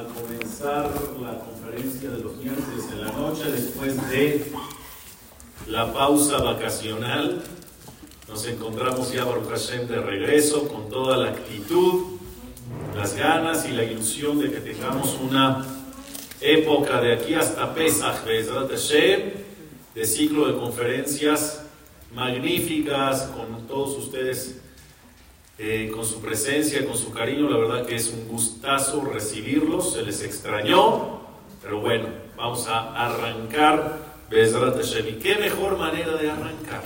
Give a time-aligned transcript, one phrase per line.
[0.00, 4.50] a comenzar la conferencia de los miércoles en la noche después de
[5.66, 7.42] la pausa vacacional.
[8.26, 12.18] Nos encontramos ya, Baruch Hashem, de regreso con toda la actitud,
[12.96, 15.66] las ganas y la ilusión de que tengamos una
[16.40, 19.20] época de aquí hasta Pesach, Hashem,
[19.94, 21.64] de ciclo de conferencias
[22.14, 24.62] magníficas con todos ustedes
[25.62, 27.50] eh, con su presencia, con su cariño.
[27.50, 31.20] La verdad que es un gustazo recibirlos, se les extrañó,
[31.62, 33.98] pero bueno, vamos a arrancar
[34.30, 35.08] Bezrat Hashem.
[35.08, 36.82] ¿Y qué mejor manera de arrancar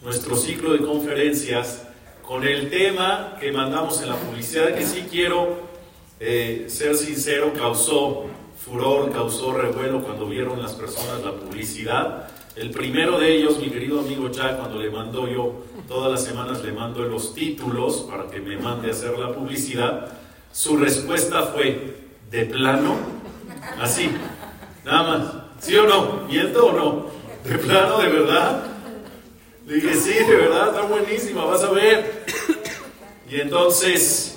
[0.00, 1.88] nuestro ciclo de conferencias
[2.22, 5.56] con el tema que mandamos en la publicidad, que sí quiero
[6.20, 8.26] eh, ser sincero, causó
[8.64, 12.28] furor, causó revuelo cuando vieron las personas la publicidad.
[12.58, 16.64] El primero de ellos, mi querido amigo Jack, cuando le mando yo, todas las semanas
[16.64, 20.08] le mando los títulos para que me mande a hacer la publicidad,
[20.50, 21.98] su respuesta fue,
[22.28, 22.96] ¿de plano?
[23.80, 24.10] Así,
[24.84, 25.32] nada más.
[25.60, 26.24] ¿Sí o no?
[26.26, 27.06] ¿Miento o no?
[27.48, 28.64] ¿De plano, de verdad?
[29.64, 32.24] Le dije, sí, de verdad, está buenísima, vas a ver.
[33.30, 34.36] Y entonces...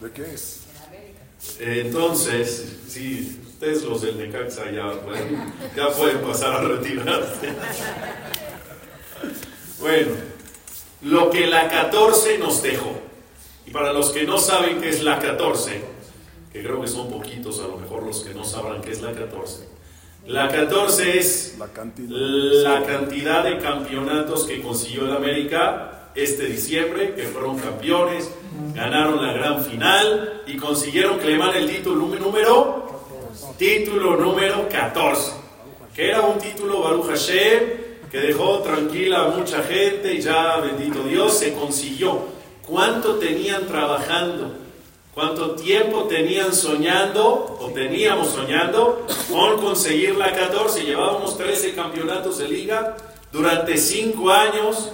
[0.00, 0.62] ¿De qué es?
[1.60, 7.48] Entonces, sí, Ustedes los del Necaxa ya pueden, ya pueden pasar a retirarse.
[9.80, 10.12] Bueno,
[11.02, 12.92] lo que la 14 nos dejó.
[13.66, 15.82] Y para los que no saben qué es la 14,
[16.52, 19.10] que creo que son poquitos a lo mejor los que no sabrán qué es la
[19.12, 19.68] 14.
[20.28, 22.10] La 14 es La cantidad.
[22.10, 28.30] la cantidad de campeonatos que consiguió el América este diciembre, que fueron campeones,
[28.72, 32.87] ganaron la gran final y consiguieron clemar el título número
[33.58, 35.32] título número 14,
[35.92, 37.60] que era un título Baruch Hashem,
[38.08, 42.20] que dejó tranquila a mucha gente y ya, bendito Dios, se consiguió.
[42.64, 44.54] ¿Cuánto tenían trabajando?
[45.12, 50.84] ¿Cuánto tiempo tenían soñando o teníamos soñando con conseguir la 14?
[50.84, 52.96] Llevábamos 13 campeonatos de liga
[53.32, 54.92] durante 5 años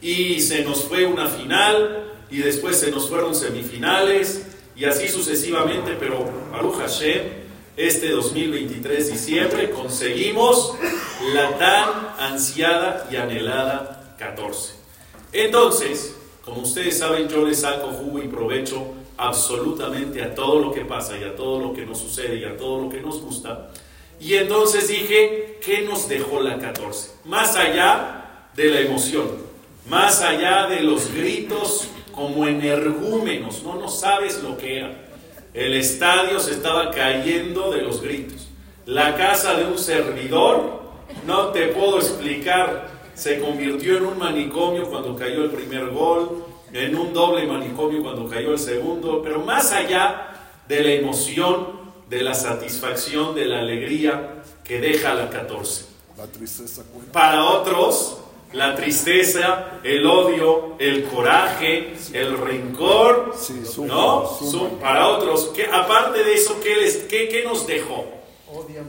[0.00, 5.94] y se nos fue una final y después se nos fueron semifinales y así sucesivamente,
[6.00, 7.47] pero Baruch Hashem
[7.78, 10.74] este 2023 diciembre conseguimos
[11.32, 14.74] la tan ansiada y anhelada 14.
[15.32, 18.82] Entonces, como ustedes saben, yo les saco jugo y provecho
[19.16, 22.56] absolutamente a todo lo que pasa y a todo lo que nos sucede y a
[22.56, 23.70] todo lo que nos gusta.
[24.18, 27.12] Y entonces dije, ¿qué nos dejó la 14?
[27.26, 29.28] Más allá de la emoción,
[29.88, 35.07] más allá de los gritos como energúmenos, no, no sabes lo que era
[35.54, 38.48] el estadio se estaba cayendo de los gritos.
[38.86, 40.80] La casa de un servidor,
[41.26, 46.96] no te puedo explicar, se convirtió en un manicomio cuando cayó el primer gol, en
[46.96, 50.28] un doble manicomio cuando cayó el segundo, pero más allá
[50.68, 55.86] de la emoción, de la satisfacción, de la alegría que deja la 14.
[56.16, 56.82] La tristeza.
[57.12, 58.18] Para otros,
[58.52, 64.26] la tristeza, el odio, el coraje, el rencor, Sí, suma, ¿no?
[64.38, 64.50] suma.
[64.50, 65.52] Son para otros.
[65.54, 68.06] ¿qué- aparte de eso, ¿qué, les, qué, qué nos dejó?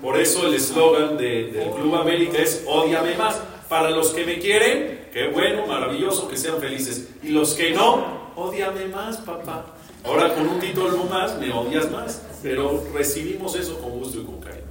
[0.02, 3.40] Por eso el eslogan de- del Club América es Ódiame más.
[3.68, 7.10] Para los que me quieren, qué bueno, maravilloso, que sean felices.
[7.22, 9.66] Y los que no, ódiame más, papá.
[10.04, 12.24] Ahora con un título más, me odias más.
[12.42, 14.64] Pero recibimos eso con gusto y con cariño.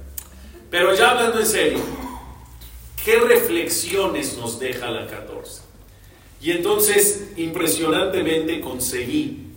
[0.69, 1.79] Pero ya hablando en serio,
[3.05, 5.61] ¿Qué reflexiones nos deja la 14?
[6.41, 9.47] Y entonces, impresionantemente, conseguí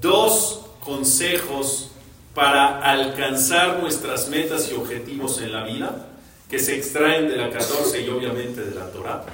[0.00, 1.90] dos consejos
[2.34, 6.08] para alcanzar nuestras metas y objetivos en la vida,
[6.50, 9.24] que se extraen de la 14 y obviamente de la Torah.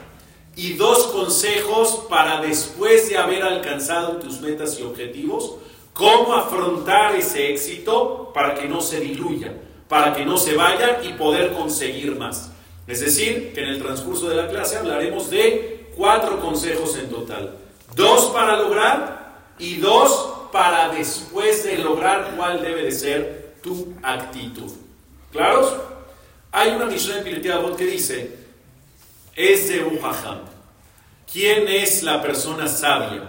[0.55, 5.55] Y dos consejos para después de haber alcanzado tus metas y objetivos,
[5.93, 9.55] cómo afrontar ese éxito para que no se diluya,
[9.89, 12.51] para que no se vaya y poder conseguir más.
[12.91, 17.57] Es decir, que en el transcurso de la clase hablaremos de cuatro consejos en total.
[17.95, 24.73] Dos para lograr y dos para después de lograr cuál debe de ser tu actitud.
[25.31, 25.73] ¿Claros?
[26.51, 28.37] Hay una Mishnah en Pirkei Avot que dice,
[29.37, 30.41] es de.
[31.33, 33.23] ¿Quién es la persona sabia?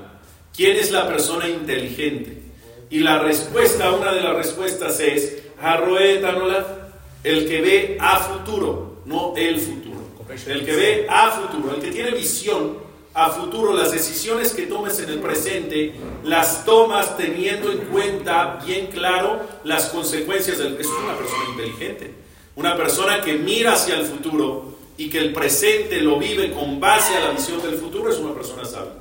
[0.56, 2.42] ¿Quién es la persona inteligente?
[2.90, 6.90] Y la respuesta, una de las respuestas es, Harroetanola,
[7.24, 10.02] el que ve a futuro, no el futuro.
[10.48, 12.78] El que ve a futuro, el que tiene visión
[13.14, 15.94] a futuro, las decisiones que tomes en el presente,
[16.24, 20.78] las tomas teniendo en cuenta bien claro las consecuencias del...
[20.80, 22.14] Es una persona inteligente.
[22.56, 27.18] Una persona que mira hacia el futuro y que el presente lo vive con base
[27.18, 28.94] a la visión del futuro es una persona sabia.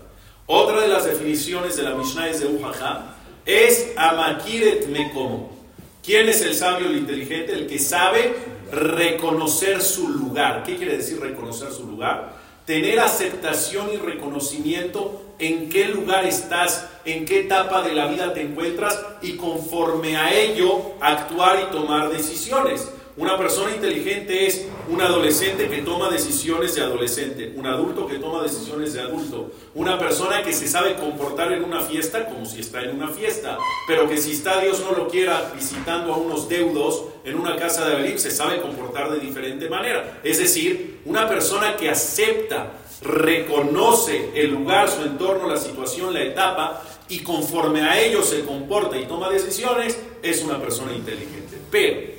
[0.46, 3.16] Otra de las definiciones de la Mishnah es de Ujajá
[3.46, 5.50] es Amakiret Mekomo.
[6.04, 7.52] ¿Quién es el sabio, el inteligente?
[7.52, 8.34] El que sabe
[8.70, 10.62] reconocer su lugar.
[10.64, 12.36] ¿Qué quiere decir reconocer su lugar?
[12.66, 18.42] Tener aceptación y reconocimiento en qué lugar estás, en qué etapa de la vida te
[18.42, 22.88] encuentras y conforme a ello actuar y tomar decisiones.
[23.20, 28.42] Una persona inteligente es un adolescente que toma decisiones de adolescente, un adulto que toma
[28.42, 32.82] decisiones de adulto, una persona que se sabe comportar en una fiesta como si está
[32.82, 37.04] en una fiesta, pero que si está Dios no lo quiera visitando a unos deudos
[37.22, 40.22] en una casa de Abelín, se sabe comportar de diferente manera.
[40.24, 46.82] Es decir, una persona que acepta, reconoce el lugar, su entorno, la situación, la etapa,
[47.10, 51.58] y conforme a ello se comporta y toma decisiones, es una persona inteligente.
[51.70, 52.09] Pero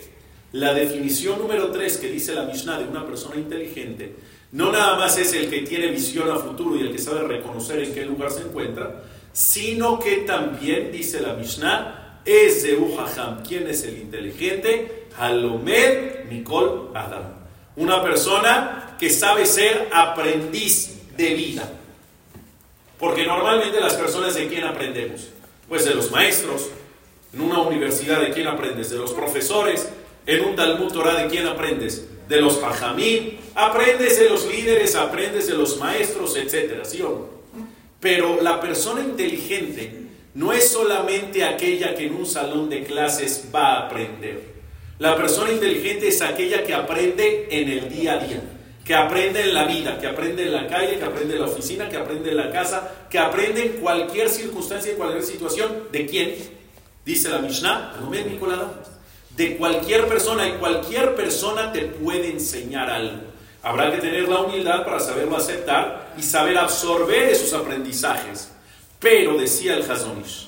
[0.53, 4.15] la definición número 3 que dice la Mishnah de una persona inteligente
[4.51, 7.79] no nada más es el que tiene visión a futuro y el que sabe reconocer
[7.79, 13.43] en qué lugar se encuentra, sino que también, dice la Mishnah, es de Ujaham.
[13.47, 15.07] ¿Quién es el inteligente?
[15.17, 17.33] Halomed Mikol Adam.
[17.77, 21.71] Una persona que sabe ser aprendiz de vida.
[22.99, 25.29] Porque normalmente las personas de quién aprendemos?
[25.69, 26.69] Pues de los maestros.
[27.33, 28.89] En una universidad de quién aprendes?
[28.89, 29.87] De los profesores
[30.31, 32.07] en un Talmud Torah, ¿de quién aprendes?
[32.29, 37.65] De los Pajamín, aprendes de los líderes, aprendes de los maestros, etcétera, ¿sí o no?
[37.99, 39.91] Pero la persona inteligente
[40.33, 44.51] no es solamente aquella que en un salón de clases va a aprender.
[44.99, 48.41] La persona inteligente es aquella que aprende en el día a día,
[48.85, 51.89] que aprende en la vida, que aprende en la calle, que aprende en la oficina,
[51.89, 55.89] que aprende en la casa, que aprende en cualquier circunstancia, en cualquier situación.
[55.91, 56.35] ¿De quién?
[57.03, 58.59] Dice la Mishnah, no me Nicolás
[59.35, 63.31] de cualquier persona y cualquier persona te puede enseñar algo.
[63.63, 68.51] Habrá que tener la humildad para saberlo aceptar y saber absorber esos aprendizajes.
[68.99, 70.47] Pero decía el Hazonish,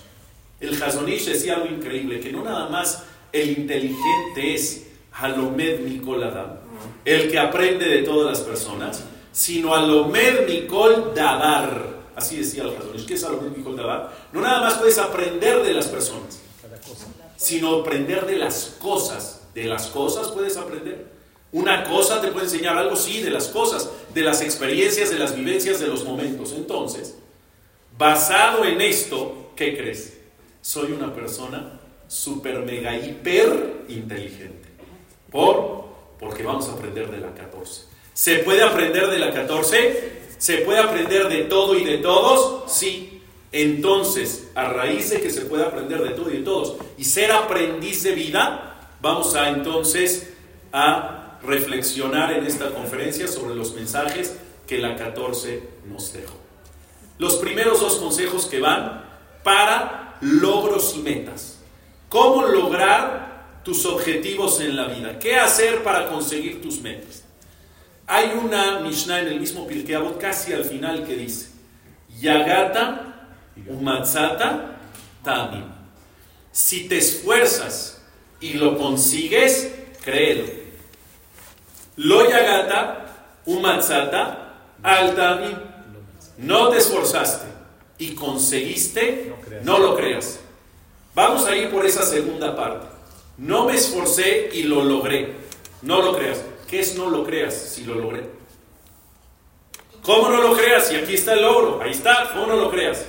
[0.59, 6.57] el Hazonish decía algo increíble, que no nada más el inteligente es Halomed Mikol Adam,
[7.05, 11.93] el que aprende de todas las personas, sino Halomed Mikol Dadar.
[12.15, 13.05] Así decía el Hazonish.
[13.05, 14.13] ¿Qué es Halomed Mikol Dadar?
[14.31, 16.42] No nada más puedes aprender de las personas
[17.37, 19.41] sino aprender de las cosas.
[19.53, 21.13] De las cosas puedes aprender.
[21.51, 25.35] Una cosa te puede enseñar algo, sí, de las cosas, de las experiencias, de las
[25.35, 26.51] vivencias, de los momentos.
[26.53, 27.15] Entonces,
[27.97, 30.17] basado en esto, ¿qué crees?
[30.61, 34.69] Soy una persona super mega hiper inteligente.
[35.29, 35.85] ¿Por?
[36.19, 37.83] Porque vamos a aprender de la 14.
[38.13, 40.21] ¿Se puede aprender de la 14?
[40.37, 42.71] ¿Se puede aprender de todo y de todos?
[42.71, 43.12] Sí.
[43.53, 47.31] Entonces, a raíz de que se puede aprender de todo y de todos y ser
[47.31, 50.33] aprendiz de vida, vamos a entonces
[50.71, 54.35] a reflexionar en esta conferencia sobre los mensajes
[54.65, 56.33] que la 14 nos dejó.
[57.19, 59.03] Los primeros dos consejos que van
[59.43, 61.59] para logros y metas.
[62.09, 65.19] ¿Cómo lograr tus objetivos en la vida?
[65.19, 67.23] ¿Qué hacer para conseguir tus metas?
[68.07, 71.49] Hay una Mishnah en el mismo Pirkei casi al final que dice,
[72.19, 73.12] Yagata
[73.67, 74.77] Umatzata
[75.23, 75.65] tamim.
[76.51, 78.01] Si te esfuerzas
[78.39, 79.73] y lo consigues,
[80.03, 80.45] créelo.
[81.95, 83.05] Lo yagata,
[83.45, 85.57] umatzata, al tamim.
[86.37, 87.45] No te esforzaste
[87.97, 89.33] y conseguiste,
[89.63, 90.39] no lo creas.
[91.15, 92.87] Vamos a ir por esa segunda parte.
[93.37, 95.35] No me esforcé y lo logré.
[95.81, 96.41] No lo creas.
[96.67, 98.29] ¿Qué es no lo creas si lo logré?
[100.01, 100.91] ¿Cómo no lo creas?
[100.91, 101.81] Y aquí está el logro.
[101.81, 102.31] Ahí está.
[102.33, 103.05] ¿Cómo no lo creas?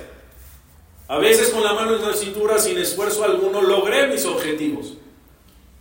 [1.07, 4.93] A veces con la mano en la cintura, sin esfuerzo alguno, logré mis objetivos.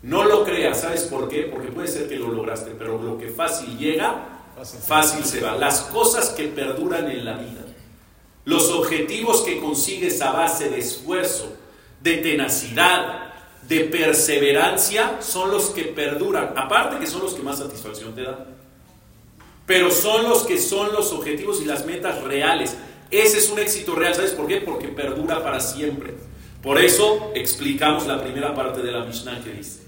[0.02, 1.44] No lo creas, ¿sabes por qué?
[1.44, 4.42] Porque puede ser que lo lograste, pero lo que fácil llega,
[4.86, 5.56] fácil se va.
[5.56, 7.62] Las cosas que perduran en la vida,
[8.44, 11.56] los objetivos que consigues a base de esfuerzo,
[12.02, 16.52] de tenacidad, de perseverancia, son los que perduran.
[16.54, 18.44] Aparte que son los que más satisfacción te dan.
[19.66, 22.76] Pero son los que son los objetivos y las metas reales
[23.10, 24.14] ese es un éxito real.
[24.14, 24.60] ¿Sabes por qué?
[24.60, 26.14] Porque perdura para siempre.
[26.62, 29.80] Por eso explicamos la primera parte de la Mishnah que dice,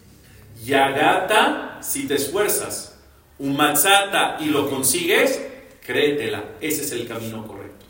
[0.62, 2.98] Yagata, si te esfuerzas,
[3.38, 5.42] Umatzata y lo consigues,
[5.84, 6.44] créetela.
[6.60, 7.84] Ese es el camino correcto.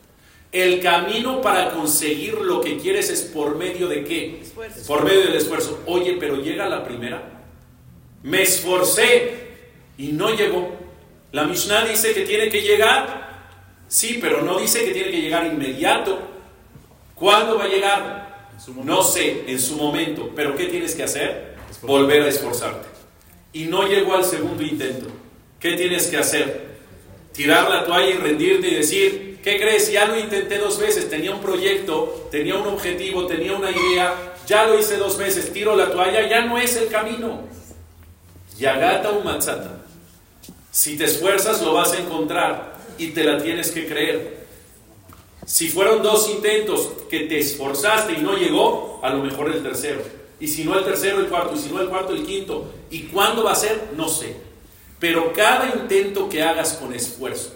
[0.52, 4.42] El camino para conseguir lo que quieres es por medio de qué?
[4.87, 5.83] Por medio del esfuerzo.
[5.87, 7.45] Oye, pero llega la primera.
[8.23, 9.47] Me esforcé
[9.99, 10.76] y no llegó.
[11.33, 13.25] La Mishnah dice que tiene que llegar
[13.88, 16.19] Sí, pero no dice que tiene que llegar inmediato.
[17.14, 18.49] ¿Cuándo va a llegar?
[18.85, 20.31] No sé, en su momento.
[20.35, 21.57] Pero ¿qué tienes que hacer?
[21.83, 22.88] Volver a esforzarte.
[23.52, 25.07] Y no llegó al segundo intento.
[25.61, 26.66] ¿Qué tienes que hacer?
[27.33, 29.90] Tirar la toalla y rendirte y decir, ¿qué crees?
[29.90, 31.09] Ya lo intenté dos veces.
[31.09, 34.35] Tenía un proyecto, tenía un objetivo, tenía una idea.
[34.47, 37.40] ya lo hice dos veces, tiro la toalla, ya no es el camino.
[38.59, 39.78] Yagata matzata.
[40.71, 44.46] Si te esfuerzas lo vas a encontrar y te la tienes que creer.
[45.46, 50.02] Si fueron dos intentos que te esforzaste y no llegó, a lo mejor el tercero.
[50.40, 51.54] Y si no el tercero, el cuarto.
[51.54, 52.72] Y si no el cuarto, el quinto.
[52.90, 53.90] ¿Y cuándo va a ser?
[53.96, 54.36] No sé.
[54.98, 57.54] Pero cada intento que hagas con esfuerzo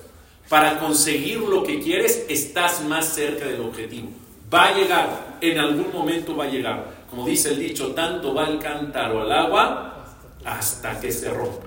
[0.48, 4.08] para conseguir lo que quieres, estás más cerca del objetivo.
[4.52, 7.06] Va a llegar, en algún momento va a llegar.
[7.08, 10.04] Como dice el dicho, tanto va el cántaro al agua
[10.44, 11.66] hasta que se rompa.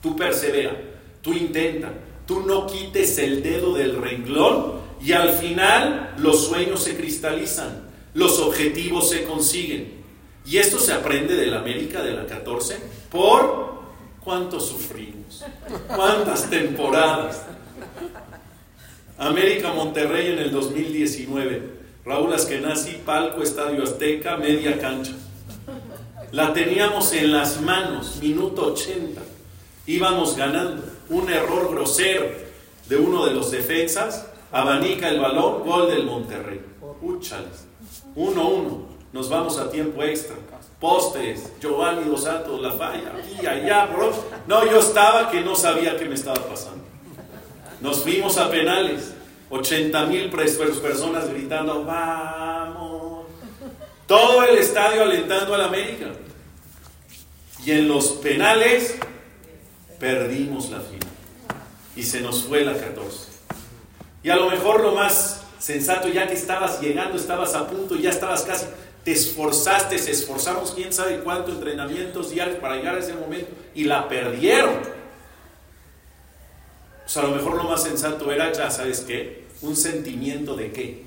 [0.00, 0.76] Tú persevera,
[1.20, 1.92] tú intenta,
[2.26, 7.82] tú no quites el dedo del renglón y al final los sueños se cristalizan,
[8.14, 10.02] los objetivos se consiguen.
[10.44, 12.78] Y esto se aprende de la América de la 14
[13.10, 13.82] por
[14.20, 15.44] cuánto sufrimos,
[15.88, 17.42] cuántas temporadas.
[19.18, 21.82] América Monterrey en el 2019.
[22.04, 25.12] Raúl Askenazi, palco, estadio Azteca, media cancha.
[26.32, 29.20] La teníamos en las manos, minuto 80.
[29.86, 30.82] Íbamos ganando.
[31.08, 32.26] Un error grosero
[32.88, 34.26] de uno de los defensas.
[34.50, 36.60] Abanica el balón, gol del Monterrey.
[37.00, 37.66] Úchales.
[38.14, 38.92] 1-1.
[39.12, 40.36] Nos vamos a tiempo extra.
[40.80, 44.10] Postes, Giovanni Dos Santos, la falla, aquí, allá, bro.
[44.48, 46.82] No, yo estaba que no sabía qué me estaba pasando.
[47.80, 49.14] Nos fuimos a penales.
[49.48, 53.26] 80 mil personas gritando, vamos.
[54.06, 56.06] Todo el estadio alentando al América.
[57.64, 58.98] Y en los penales
[60.02, 61.08] perdimos la final.
[61.94, 63.28] Y se nos fue la 14.
[64.24, 68.10] Y a lo mejor lo más sensato, ya que estabas llegando, estabas a punto, ya
[68.10, 68.66] estabas casi,
[69.04, 73.84] te esforzaste, se esforzamos quién sabe cuánto entrenamientos diarios para llegar a ese momento y
[73.84, 74.80] la perdieron.
[77.04, 81.06] Pues a lo mejor lo más sensato era, ya sabes qué, un sentimiento de qué?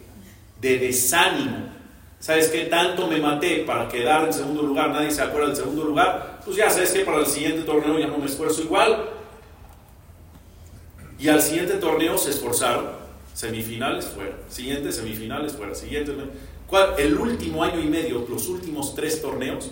[0.61, 1.67] De desánimo.
[2.21, 2.65] ¿Sabes qué?
[2.65, 6.34] Tanto me maté para quedar en segundo lugar, nadie se acuerda del segundo lugar.
[6.45, 9.09] Pues ya sabes que para el siguiente torneo ya no me esfuerzo igual.
[11.17, 12.85] Y al siguiente torneo se esforzaron.
[13.33, 16.13] Semifinales fuera, siguiente semifinales fuera, siguiente.
[16.97, 19.71] El último año y medio, los últimos tres torneos,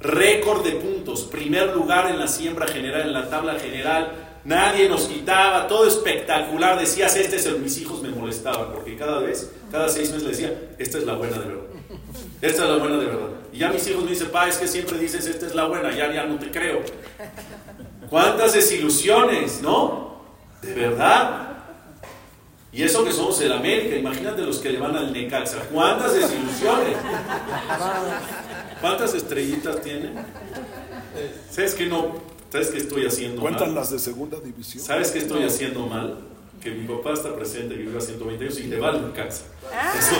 [0.00, 4.12] récord de puntos, primer lugar en la siembra general, en la tabla general,
[4.44, 9.20] nadie nos quitaba, todo espectacular, decías, este es el, mis hijos me molestaban, porque cada
[9.20, 11.62] vez, cada seis meses le decía, esta es la buena de verdad,
[12.40, 13.28] esta es la buena de verdad.
[13.52, 15.94] Y ya mis hijos me dicen, pa, es que siempre dices, esta es la buena,
[15.94, 16.82] ya, ya no te creo.
[18.08, 20.22] ¿Cuántas desilusiones, no?
[20.60, 21.48] De verdad.
[22.72, 25.58] Y eso que somos el América, imagínate los que le van al Necaxa.
[25.70, 26.96] ¿Cuántas desilusiones?
[28.80, 30.14] ¿Cuántas estrellitas tienen?
[31.50, 32.14] ¿Sabes que no?
[32.50, 33.52] ¿Sabes qué estoy haciendo mal?
[33.52, 34.84] Cuentan las de segunda división.
[34.84, 36.18] ¿Sabes qué estoy haciendo mal?
[36.62, 39.42] Que mi papá está presente, vive a 120 años y le va al Necaxa.
[39.98, 40.14] Eso,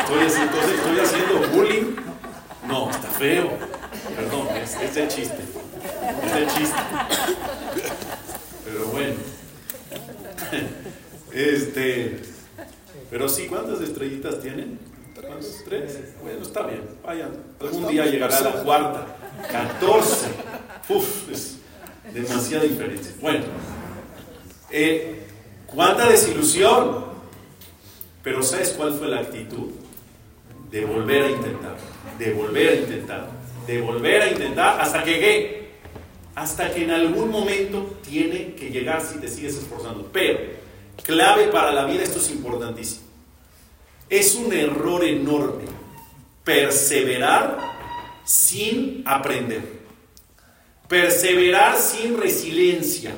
[0.00, 1.96] estoy, entonces estoy haciendo bullying.
[2.66, 3.50] No, está feo.
[4.16, 5.38] Perdón, es, es de chiste.
[6.24, 6.78] Es de chiste.
[8.64, 9.14] Pero bueno.
[11.34, 12.20] Este,
[13.10, 14.78] pero sí, ¿cuántas estrellitas tienen?
[15.20, 15.64] ¿Cuántas?
[15.64, 15.98] ¿Tres?
[16.22, 17.32] Bueno, está bien, vayan.
[17.60, 19.16] Algún día llegará la cuarta.
[19.50, 20.26] 14.
[20.90, 21.56] Uf, es
[22.12, 23.14] demasiada diferencia.
[23.20, 23.46] Bueno,
[24.70, 25.23] eh,
[25.74, 27.04] ¿cuánta desilusión?
[28.22, 29.70] Pero ¿sabes cuál fue la actitud?
[30.70, 31.76] De volver a intentar,
[32.18, 33.30] de volver a intentar,
[33.66, 35.64] de volver a intentar hasta que.
[36.34, 40.10] Hasta que en algún momento tiene que llegar si te sigues esforzando.
[40.12, 40.40] Pero
[41.04, 43.02] clave para la vida, esto es importantísimo.
[44.10, 45.64] Es un error enorme
[46.42, 47.58] perseverar
[48.24, 49.62] sin aprender.
[50.88, 53.16] Perseverar sin resiliencia.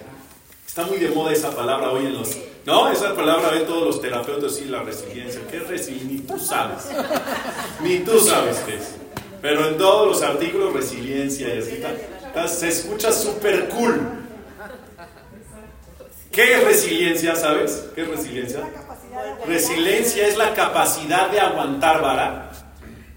[0.67, 2.37] Está muy de moda esa palabra hoy en los...
[2.67, 5.41] No, esa palabra ven todos los terapeutas y la resiliencia.
[5.49, 6.11] ¿Qué es resiliencia?
[6.11, 6.89] Ni tú sabes.
[7.81, 8.97] Ni tú sabes qué es.
[9.41, 14.01] Pero en todos los artículos resiliencia y así Se escucha súper cool.
[16.33, 17.87] ¿Qué es resiliencia, sabes?
[17.95, 18.61] ¿Qué es resiliencia?
[19.47, 22.51] Resiliencia es la capacidad de aguantar vara,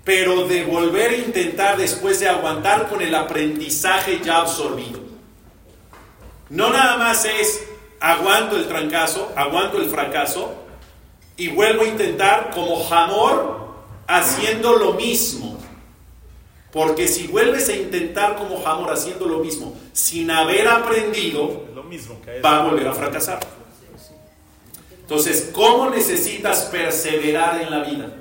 [0.04, 5.00] pero de volver a intentar después de aguantar con el aprendizaje ya absorbido.
[6.50, 7.64] No nada más es
[8.00, 10.54] aguanto el trancazo, aguanto el fracaso
[11.38, 13.70] y vuelvo a intentar como jamor
[14.08, 15.60] haciendo lo mismo.
[16.72, 21.66] Porque si vuelves a intentar como Hamor haciendo lo mismo, sin haber aprendido,
[22.46, 23.40] va a volver a fracasar.
[25.02, 28.14] Entonces, ¿cómo necesitas perseverar en la vida?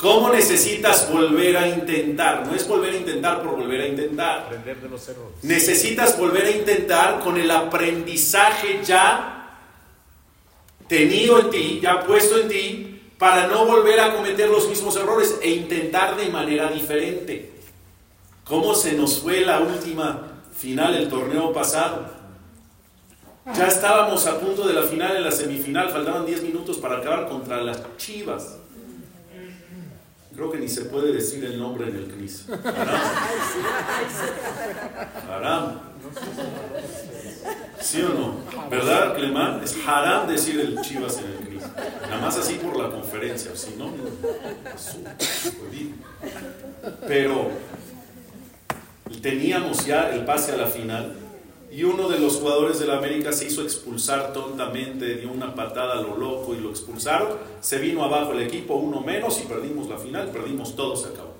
[0.00, 2.46] ¿Cómo necesitas volver a intentar?
[2.46, 4.38] No es volver a intentar por volver a intentar.
[4.46, 5.36] Aprender de los errores.
[5.42, 9.58] Necesitas volver a intentar con el aprendizaje ya
[10.88, 15.38] tenido en ti, ya puesto en ti, para no volver a cometer los mismos errores
[15.42, 17.52] e intentar de manera diferente.
[18.44, 22.06] ¿Cómo se nos fue la última final, el torneo pasado?
[23.54, 27.28] Ya estábamos a punto de la final, en la semifinal, faltaban 10 minutos para acabar
[27.28, 28.59] contra las Chivas.
[30.40, 32.46] Creo que ni se puede decir el nombre en el CRIS.
[35.28, 35.80] Haram.
[37.78, 38.36] ¿Sí o no?
[38.70, 39.60] ¿Verdad, Clemán?
[39.62, 41.62] Es haram decir el Chivas en el CRIS.
[42.08, 43.92] Nada más así por la conferencia, si no,
[47.06, 47.50] Pero
[49.20, 51.16] teníamos ya el pase a la final
[51.70, 55.98] y uno de los jugadores de la América se hizo expulsar tontamente, dio una patada
[55.98, 57.28] a lo loco y lo expulsaron.
[57.60, 61.34] Se vino abajo el equipo, uno menos, y perdimos la final, perdimos todo, se acabó.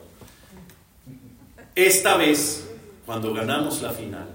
[1.75, 2.70] Esta vez,
[3.04, 4.28] cuando ganamos la final,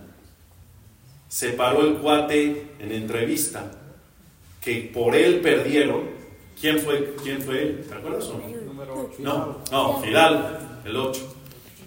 [1.30, 3.72] se paró el cuate en entrevista
[4.62, 6.10] que por él perdieron.
[6.60, 7.16] ¿Quién fue?
[7.24, 7.84] ¿Quién fue?
[7.88, 8.66] ¿Te acuerdas o no?
[9.20, 10.50] No, no, Fidalgo,
[10.84, 11.22] el 8.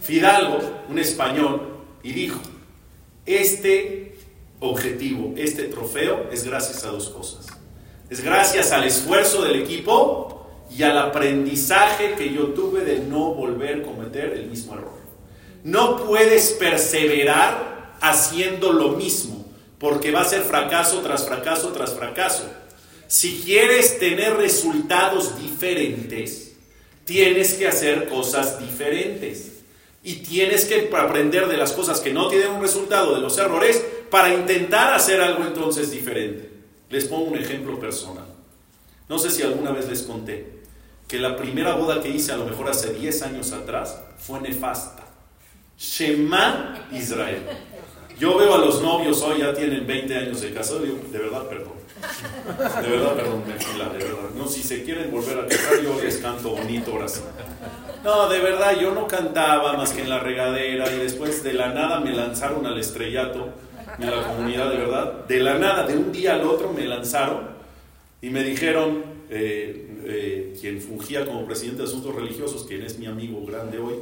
[0.00, 1.60] Fidalgo, un español,
[2.02, 2.40] y dijo,
[3.28, 4.16] este
[4.60, 7.46] objetivo, este trofeo es gracias a dos cosas.
[8.10, 13.80] Es gracias al esfuerzo del equipo y al aprendizaje que yo tuve de no volver
[13.80, 14.98] a cometer el mismo error.
[15.62, 19.44] No puedes perseverar haciendo lo mismo,
[19.78, 22.44] porque va a ser fracaso tras fracaso tras fracaso.
[23.06, 26.52] Si quieres tener resultados diferentes,
[27.04, 29.57] tienes que hacer cosas diferentes
[30.02, 33.84] y tienes que aprender de las cosas que no tienen un resultado, de los errores,
[34.10, 36.50] para intentar hacer algo entonces diferente.
[36.90, 38.26] Les pongo un ejemplo personal.
[39.08, 40.58] No sé si alguna vez les conté
[41.06, 45.06] que la primera boda que hice, a lo mejor hace 10 años atrás, fue nefasta.
[45.78, 47.42] Shema Israel.
[48.18, 51.48] Yo veo a los novios hoy, ya tienen 20 años de casado, digo, de verdad,
[51.48, 51.77] perdón.
[52.82, 54.30] De verdad, perdón, me de verdad.
[54.36, 57.20] No, si se quieren volver a casar, yo les canto bonito ahora sí.
[58.04, 61.74] No, de verdad, yo no cantaba más que en la regadera y después de la
[61.74, 63.52] nada me lanzaron al estrellato
[63.98, 65.12] de la comunidad, de verdad.
[65.26, 67.48] De la nada, de un día al otro me lanzaron
[68.22, 73.06] y me dijeron, eh, eh, quien fungía como presidente de asuntos religiosos, quien es mi
[73.06, 73.94] amigo grande hoy,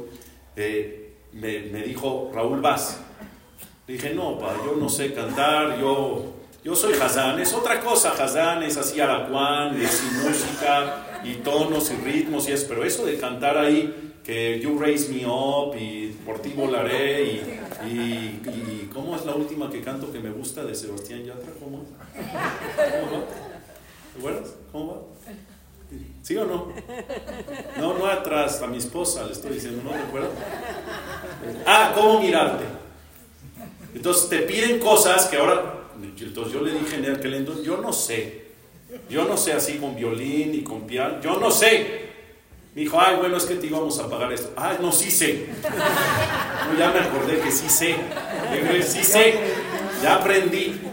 [0.55, 3.01] eh, me, me, dijo, Raúl Vaz.
[3.87, 6.33] Dije, no, pa, yo no sé cantar, yo,
[6.67, 11.95] yo soy Hazán, es otra cosa, Hazán es así aracuán, es música y tonos y
[11.95, 16.39] ritmos y eso, pero eso de cantar ahí que You Raise Me Up y Por
[16.39, 17.41] ti volaré y,
[17.87, 21.53] y, ¿cómo es la última que canto que me gusta de Sebastián Yatra?
[21.57, 21.85] ¿Cómo?
[21.85, 23.25] ¿Cómo va?
[24.11, 24.55] ¿Te acuerdas?
[24.73, 25.01] ¿Cómo va?
[26.21, 26.73] ¿Sí o no?
[27.77, 30.31] No, no atrás, a mi esposa le estoy diciendo, no recuerdo.
[31.65, 32.65] Ah, ¿cómo mirarte?
[33.95, 37.93] Entonces te piden cosas que ahora, entonces yo le dije en aquel entonces, yo no
[37.93, 38.47] sé.
[39.09, 41.19] Yo no sé así con violín y con piano.
[41.21, 42.07] Yo no sé.
[42.73, 44.53] Me dijo, ay, bueno, es que te íbamos a pagar esto.
[44.55, 45.47] Ay, no, sí sé.
[46.77, 47.95] ya me acordé que sí sé.
[48.85, 49.33] Sí sé.
[50.01, 50.79] Ya aprendí.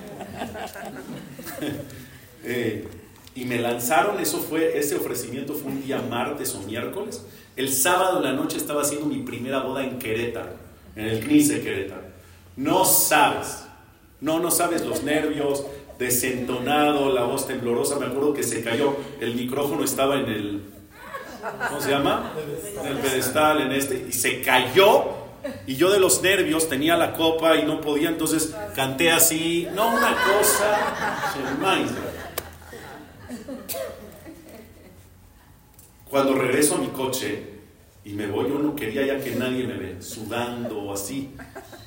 [2.46, 2.86] Eh,
[3.34, 7.24] y me lanzaron, eso fue, ese ofrecimiento fue un día martes o miércoles.
[7.56, 10.52] El sábado en la noche estaba haciendo mi primera boda en Querétaro,
[10.94, 12.02] en el CNIS de Querétaro.
[12.56, 13.63] No sabes,
[14.24, 15.66] no, no sabes los nervios,
[15.98, 20.62] desentonado, la voz temblorosa, me acuerdo que se cayó, el micrófono estaba en el,
[21.68, 22.32] ¿cómo se llama?
[22.80, 25.24] En el pedestal, en este, y se cayó,
[25.66, 29.88] y yo de los nervios tenía la copa y no podía, entonces canté así, no
[29.88, 31.30] una cosa,
[36.08, 37.42] Cuando regreso a mi coche
[38.06, 41.34] y me voy, yo no quería ya que nadie me ve, sudando o así.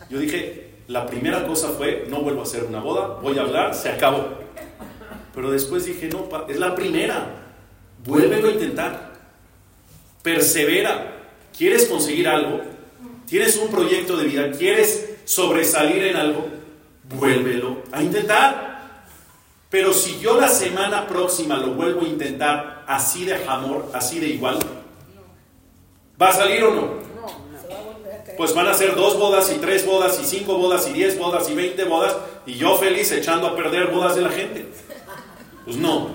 [0.10, 3.76] Yo dije, la primera cosa fue, no vuelvo a hacer una boda, voy a hablar,
[3.76, 4.26] se acabó.
[5.36, 7.28] Pero después dije, no, es la primera,
[8.06, 9.13] vuélvelo a intentar,
[10.23, 11.13] persevera.
[11.56, 12.62] ¿Quieres conseguir algo?
[13.26, 14.52] ¿Tienes un proyecto de vida?
[14.52, 16.47] ¿Quieres sobresalir en algo?
[17.15, 18.67] Vuélvelo a intentar.
[19.69, 24.28] Pero si yo la semana próxima lo vuelvo a intentar así de amor, así de
[24.28, 24.60] igual,
[26.21, 27.07] ¿va a salir o no?
[28.38, 31.50] Pues van a ser dos bodas y tres bodas y cinco bodas y diez bodas
[31.50, 34.67] y veinte bodas y yo feliz echando a perder bodas de la gente.
[35.65, 36.12] Pues no.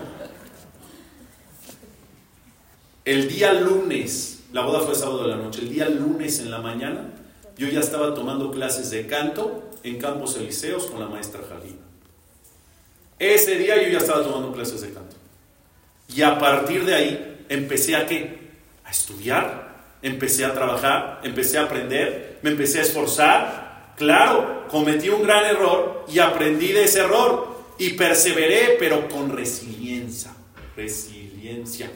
[3.05, 6.59] El día lunes, la boda fue sábado de la noche, el día lunes en la
[6.59, 7.11] mañana,
[7.59, 11.81] yo ya estaba tomando clases de canto en Campos Elíseos con la maestra Jalina.
[13.19, 15.17] Ese día yo ya estaba tomando clases de canto.
[16.15, 18.53] Y a partir de ahí empecé a qué?
[18.85, 19.62] A estudiar
[20.03, 23.95] empecé a trabajar, empecé a aprender, me empecé a esforzar.
[23.97, 30.33] Claro, cometí un gran error y aprendí de ese error y perseveré, pero con resiliencia.
[30.77, 31.91] Resiliencia.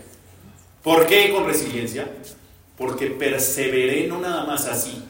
[0.83, 2.09] ¿Por qué con resiliencia?
[2.77, 5.03] Porque perseveré no nada más así.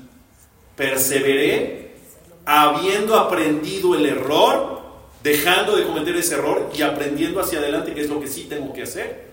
[0.75, 1.97] Perseveré
[2.45, 4.83] habiendo aprendido el error,
[5.23, 8.73] dejando de cometer ese error y aprendiendo hacia adelante, que es lo que sí tengo
[8.73, 9.26] que hacer.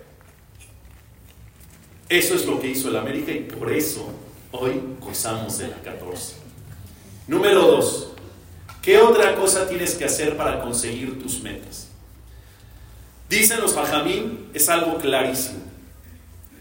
[2.13, 4.07] Eso es lo que hizo el América y por eso
[4.51, 6.35] hoy gozamos de la 14.
[7.27, 8.07] Número 2.
[8.83, 11.87] ¿Qué otra cosa tienes que hacer para conseguir tus metas?
[13.27, 15.57] Dicen los Bajamín, es algo clarísimo.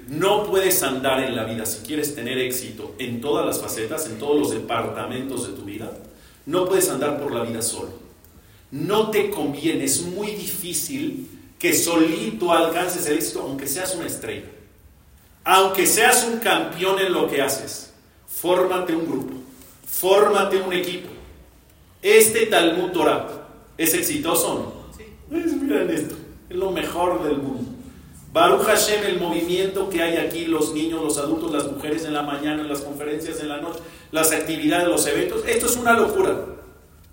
[0.09, 4.19] No puedes andar en la vida si quieres tener éxito en todas las facetas, en
[4.19, 5.93] todos los departamentos de tu vida.
[6.47, 7.93] No puedes andar por la vida solo.
[8.71, 14.49] No te conviene, es muy difícil que solito alcances el éxito, aunque seas una estrella.
[15.45, 17.93] Aunque seas un campeón en lo que haces.
[18.27, 19.35] Fórmate un grupo,
[19.87, 21.09] fórmate un equipo.
[22.01, 23.29] Este Talmud Torah
[23.79, 24.97] es exitoso no?
[24.97, 25.05] Sí.
[25.29, 26.17] Pues miren esto,
[26.49, 27.71] es lo mejor del mundo.
[28.33, 32.23] Baruch Hashem, el movimiento que hay aquí, los niños, los adultos, las mujeres en la
[32.23, 36.47] mañana, en las conferencias en la noche, las actividades, los eventos, esto es una locura.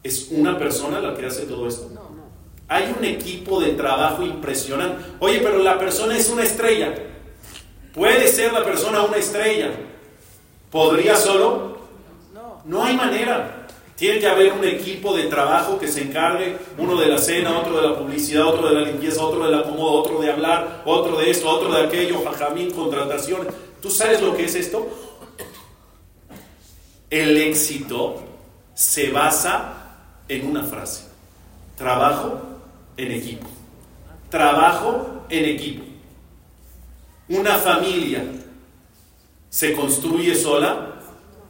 [0.01, 1.89] ¿Es una persona la que hace todo esto?
[1.93, 2.29] No, no.
[2.69, 5.03] Hay un equipo de trabajo impresionante.
[5.19, 6.95] Oye, pero la persona es una estrella.
[7.93, 9.71] ¿Puede ser la persona una estrella?
[10.71, 11.79] ¿Podría solo?
[12.65, 12.83] No.
[12.83, 13.67] Hay manera.
[13.95, 17.81] Tiene que haber un equipo de trabajo que se encargue, uno de la cena, otro
[17.81, 21.17] de la publicidad, otro de la limpieza, otro de la acomodo, otro de hablar, otro
[21.17, 23.53] de esto, otro de aquello, fajamín, contrataciones.
[23.81, 24.87] ¿Tú sabes lo que es esto?
[27.09, 28.23] El éxito
[28.73, 29.73] se basa
[30.29, 31.05] en una frase.
[31.75, 32.39] Trabajo
[32.95, 33.47] en equipo.
[34.29, 35.88] Trabajo en equipo.
[37.29, 38.23] Una familia
[39.49, 40.95] se construye sola.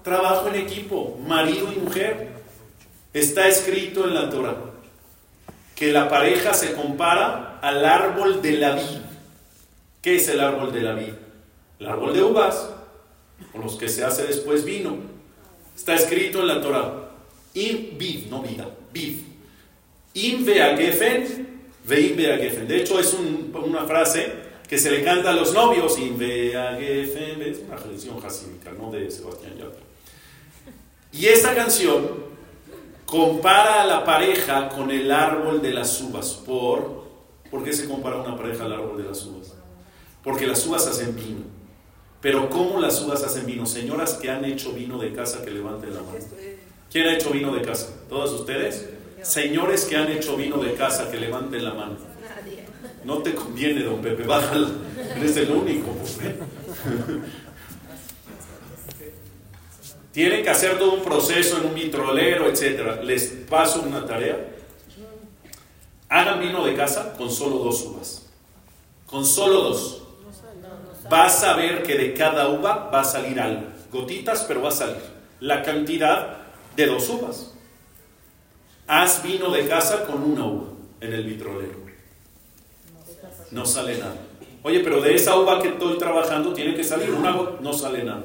[0.04, 2.30] Trabajo en equipo, marido y mujer.
[3.14, 4.56] Está escrito en la Torah
[5.76, 9.10] que la pareja se compara al árbol de la vida.
[10.02, 11.18] ¿Qué es el árbol de la vida?
[11.80, 12.70] El árbol de uvas,
[13.54, 14.98] con los que se hace después vino.
[15.74, 17.12] Está escrito en la Torah.
[17.54, 19.20] In vid, no vida, vid.
[20.16, 22.68] In gefen, vein gefen.
[22.68, 25.98] De hecho, es una frase que se le canta a los novios.
[25.98, 29.82] Es una canción jasímica, no de Sebastián Yatra.
[31.12, 32.30] Y esta canción
[33.08, 36.34] compara a la pareja con el árbol de las uvas.
[36.46, 37.04] ¿Por,
[37.50, 39.56] ¿Por qué se compara una pareja al árbol de las uvas?
[40.24, 41.42] Porque las uvas hacen vino.
[42.22, 43.66] Pero ¿cómo las uvas hacen vino?
[43.66, 46.20] Señoras que han hecho vino de casa, que levanten la mano.
[46.92, 47.88] ¿Quién ha hecho vino de casa?
[48.08, 48.88] ¿Todas ustedes?
[49.24, 52.09] Señores que han hecho vino de casa, que levanten la mano.
[53.10, 54.70] No te conviene, don Pepe, bájala.
[55.16, 55.96] Eres el único.
[60.12, 63.02] Tienen que hacer todo un proceso en un vitrolero, etc.
[63.04, 64.38] Les paso una tarea.
[66.08, 68.28] Hagan vino de casa con solo dos uvas.
[69.08, 70.04] Con solo dos.
[71.10, 73.64] Vas a ver que de cada uva va a salir algo.
[73.92, 75.02] Gotitas, pero va a salir.
[75.40, 76.38] La cantidad
[76.76, 77.56] de dos uvas.
[78.86, 80.68] Haz vino de casa con una uva
[81.02, 81.89] en el vitrolero.
[83.52, 84.16] No sale nada.
[84.64, 88.24] Oye, pero de esa uva que estoy trabajando tiene que salir una no sale nada.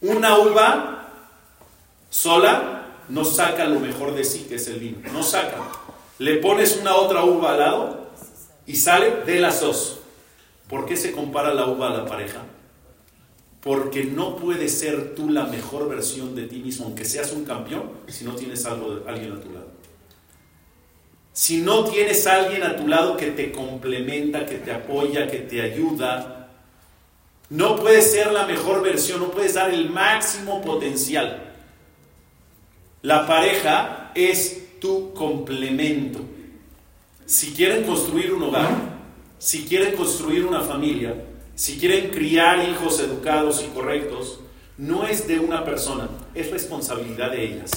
[0.00, 1.08] Una uva
[2.10, 4.98] sola no saca lo mejor de sí, que es el vino.
[5.12, 5.56] No saca.
[6.18, 8.06] Le pones una otra uva al lado
[8.66, 10.00] y sale de las dos.
[10.68, 12.42] ¿Por qué se compara la uva a la pareja?
[13.60, 17.90] Porque no puedes ser tú la mejor versión de ti mismo, aunque seas un campeón,
[18.08, 19.65] si no tienes algo de, alguien a tu lado.
[21.36, 25.60] Si no tienes alguien a tu lado que te complementa, que te apoya, que te
[25.60, 26.48] ayuda,
[27.50, 31.52] no puedes ser la mejor versión, no puedes dar el máximo potencial.
[33.02, 36.20] La pareja es tu complemento.
[37.26, 38.74] Si quieren construir un hogar,
[39.38, 41.22] si quieren construir una familia,
[41.54, 44.40] si quieren criar hijos educados y correctos,
[44.78, 47.72] no es de una persona, es responsabilidad de ellas.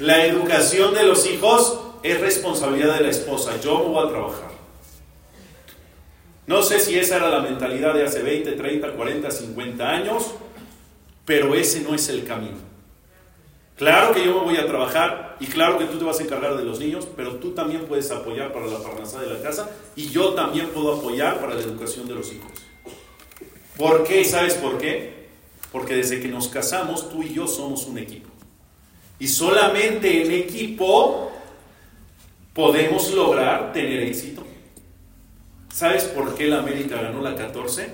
[0.00, 3.60] La educación de los hijos es responsabilidad de la esposa.
[3.60, 4.50] Yo me voy a trabajar.
[6.46, 10.32] No sé si esa era la mentalidad de hace 20, 30, 40, 50 años,
[11.24, 12.58] pero ese no es el camino.
[13.76, 16.56] Claro que yo me voy a trabajar y claro que tú te vas a encargar
[16.56, 20.08] de los niños, pero tú también puedes apoyar para la parnasá de la casa y
[20.08, 22.52] yo también puedo apoyar para la educación de los hijos.
[23.76, 24.24] ¿Por qué?
[24.24, 25.26] ¿Sabes por qué?
[25.72, 28.30] Porque desde que nos casamos tú y yo somos un equipo.
[29.18, 31.32] Y solamente en equipo
[32.56, 34.42] podemos lograr tener éxito.
[35.72, 37.90] ¿Sabes por qué la América ganó la 14?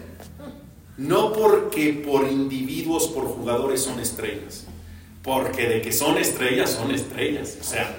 [0.98, 4.68] No porque por individuos, por jugadores son estrellas.
[5.24, 7.58] Porque de que son estrellas, son estrellas.
[7.60, 7.92] O sea,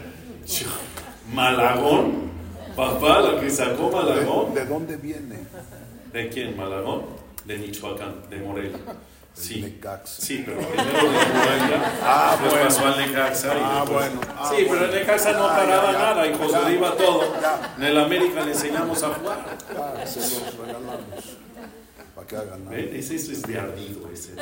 [1.33, 2.31] Malagón,
[2.77, 4.53] papá, la que sacó Malagón.
[4.53, 5.39] ¿De, dónde viene?
[6.13, 6.55] ¿De quién?
[6.55, 7.03] ¿Malagón?
[7.43, 8.79] De Michoacán, de Morelia.
[9.35, 10.21] Sí, Necaxa.
[10.21, 12.63] sí, pero primero de Morelia, Ah, bueno.
[12.65, 13.51] pasó al Necaxa.
[13.55, 14.21] Ah, después- bueno.
[14.37, 17.41] Ah, sí, pero el Necaxa no Ah, paraba ya, nada y iba todo.
[17.41, 17.73] Ya.
[17.77, 19.57] En el América le enseñamos a jugar.
[19.75, 20.97] Ah, se los regalamos.
[22.15, 22.77] Para que hagan nada.
[22.77, 24.33] Ese, eso es de ardido ese.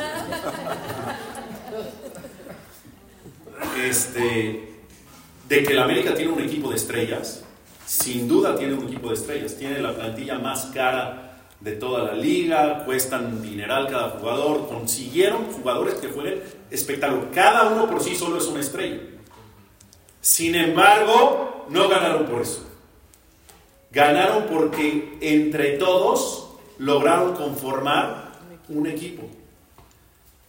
[3.82, 4.74] Este,
[5.48, 7.44] de que el América tiene un equipo de estrellas,
[7.86, 11.21] sin duda tiene un equipo de estrellas, tiene la plantilla más cara
[11.62, 17.90] de toda la liga, cuestan dineral cada jugador, consiguieron jugadores que jueguen espectacular, cada uno
[17.90, 19.00] por sí solo es una estrella.
[20.20, 22.68] Sin embargo, no ganaron por eso.
[23.92, 28.32] Ganaron porque entre todos lograron conformar
[28.70, 29.24] un equipo.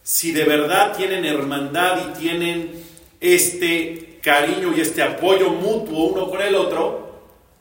[0.01, 2.83] Si de verdad tienen hermandad y tienen
[3.19, 7.02] este cariño y este apoyo mutuo uno con el otro,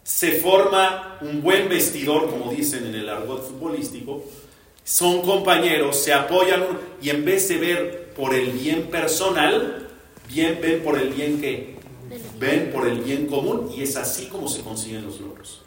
[0.02, 4.24] se forma un buen vestidor, como dicen en el argot futbolístico,
[4.84, 6.64] son compañeros, se apoyan
[7.00, 9.88] y en vez de ver por el bien personal,
[10.28, 11.76] bien ven por el bien que
[12.38, 15.62] ven por el bien común y es así como se consiguen los logros.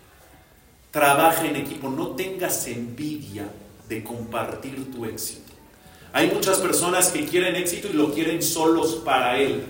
[0.92, 3.50] Trabaja en equipo, no tengas envidia
[3.88, 5.54] de compartir tu éxito.
[6.14, 9.64] Hay muchas personas que quieren éxito y lo quieren solos para él.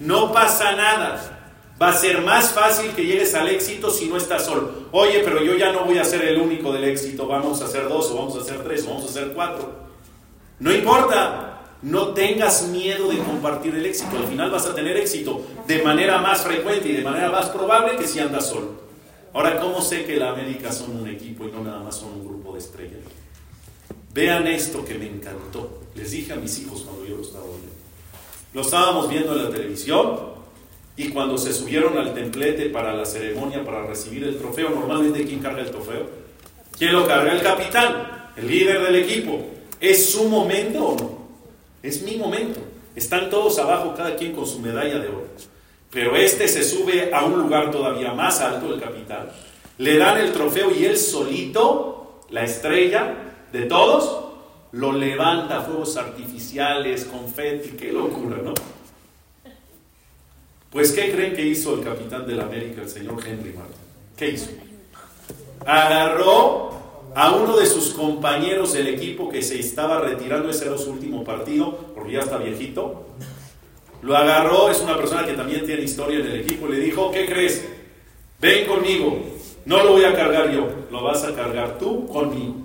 [0.00, 1.41] No pasa nada.
[1.82, 4.70] Va a ser más fácil que llegues al éxito si no estás solo.
[4.92, 7.26] Oye, pero yo ya no voy a ser el único del éxito.
[7.26, 9.68] Vamos a hacer dos, o vamos a hacer tres, o vamos a hacer cuatro.
[10.60, 11.48] No importa.
[11.82, 14.16] No tengas miedo de compartir el éxito.
[14.16, 17.96] Al final vas a tener éxito de manera más frecuente y de manera más probable
[17.96, 18.82] que si andas solo.
[19.34, 22.24] Ahora, ¿cómo sé que la América son un equipo y no nada más son un
[22.24, 23.00] grupo de estrellas?
[24.14, 25.80] Vean esto que me encantó.
[25.96, 27.72] Les dije a mis hijos cuando yo lo estaba viendo.
[28.54, 30.31] Lo estábamos viendo en la televisión
[30.96, 35.40] y cuando se subieron al templete para la ceremonia, para recibir el trofeo, normalmente ¿quién
[35.40, 36.06] carga el trofeo?
[36.76, 37.32] ¿Quién lo carga?
[37.32, 39.40] El capitán, el líder del equipo.
[39.80, 41.18] ¿Es su momento o no?
[41.82, 42.60] Es mi momento.
[42.94, 45.26] Están todos abajo, cada quien con su medalla de oro.
[45.90, 49.28] Pero este se sube a un lugar todavía más alto, el capitán.
[49.78, 53.14] Le dan el trofeo y él solito, la estrella
[53.50, 54.32] de todos,
[54.72, 58.54] lo levanta, fuegos artificiales, confeti, qué locura, ¿no?
[60.72, 63.76] Pues, ¿qué creen que hizo el capitán de la América, el señor Henry Martin?
[64.16, 64.48] ¿Qué hizo?
[65.66, 66.70] Agarró
[67.14, 71.24] a uno de sus compañeros del equipo que se estaba retirando, ese era su último
[71.24, 73.04] partido, porque ya está viejito.
[74.00, 77.10] Lo agarró, es una persona que también tiene historia en el equipo, y le dijo,
[77.10, 77.68] ¿qué crees?
[78.40, 79.20] Ven conmigo,
[79.66, 82.56] no lo voy a cargar yo, lo vas a cargar tú conmigo.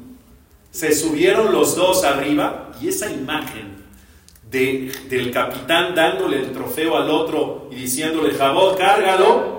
[0.72, 3.77] Se subieron los dos arriba y esa imagen
[4.50, 9.58] de- del capitán dándole el trofeo al otro y diciéndole, Jabot, cárgalo,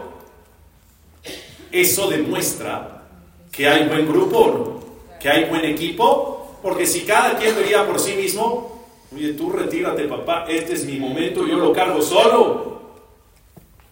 [1.70, 3.06] eso demuestra
[3.52, 4.80] que hay buen grupo,
[5.20, 10.04] que hay buen equipo, porque si cada quien vería por sí mismo, oye, tú retírate
[10.04, 12.78] papá, este es mi momento, yo lo cargo solo.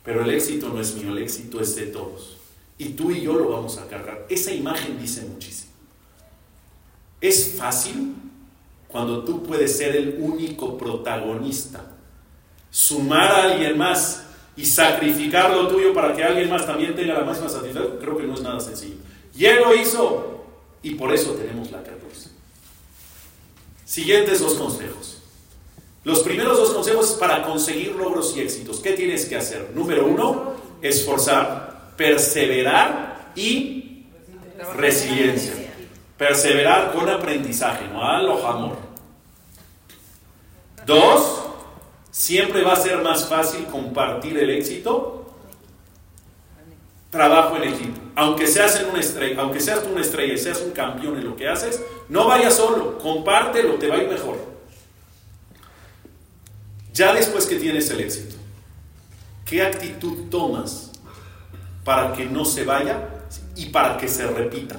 [0.05, 2.37] Pero el éxito no es mío, el éxito es de todos.
[2.79, 4.25] Y tú y yo lo vamos a cargar.
[4.29, 5.73] Esa imagen dice muchísimo.
[7.21, 8.15] Es fácil
[8.89, 11.85] cuando tú puedes ser el único protagonista,
[12.71, 17.25] sumar a alguien más y sacrificar lo tuyo para que alguien más también tenga la
[17.25, 18.97] máxima satisfacción, creo que no es nada sencillo.
[19.37, 20.45] Y él lo hizo
[20.83, 22.31] y por eso tenemos la 14.
[23.85, 25.19] Siguientes dos consejos.
[26.05, 28.79] Los primeros dos consejos para conseguir logros y éxitos.
[28.79, 29.73] ¿Qué tienes que hacer?
[29.75, 34.05] Número uno, esforzar, perseverar y
[34.77, 35.66] resiliencia.
[36.19, 38.77] Perseverar con aprendizaje, no a lo amor.
[40.87, 41.43] Dos,
[42.11, 45.35] siempre va a ser más fácil compartir el éxito.
[47.11, 48.01] Trabajo en equipo.
[48.15, 51.25] Aunque seas en una estrella, aunque seas tú una estrella y seas un campeón en
[51.25, 54.39] lo que haces, no vayas solo, compártelo, te va a ir mejor.
[56.93, 58.37] Ya después que tienes el éxito,
[59.45, 60.93] ¿qué actitud tomas
[61.85, 63.09] para que no se vaya
[63.55, 64.77] y para que se repita?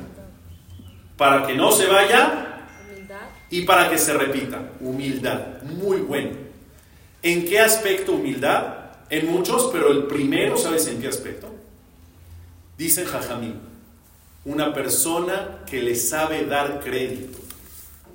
[1.18, 3.18] Para que no se vaya Humildad.
[3.50, 4.72] y para que se repita.
[4.80, 6.32] Humildad, muy bueno.
[7.24, 8.76] ¿En qué aspecto humildad?
[9.10, 11.50] En muchos, pero el primero, ¿sabes en qué aspecto?
[12.78, 13.60] Dice Jajamín,
[14.46, 17.40] una persona que le sabe dar crédito,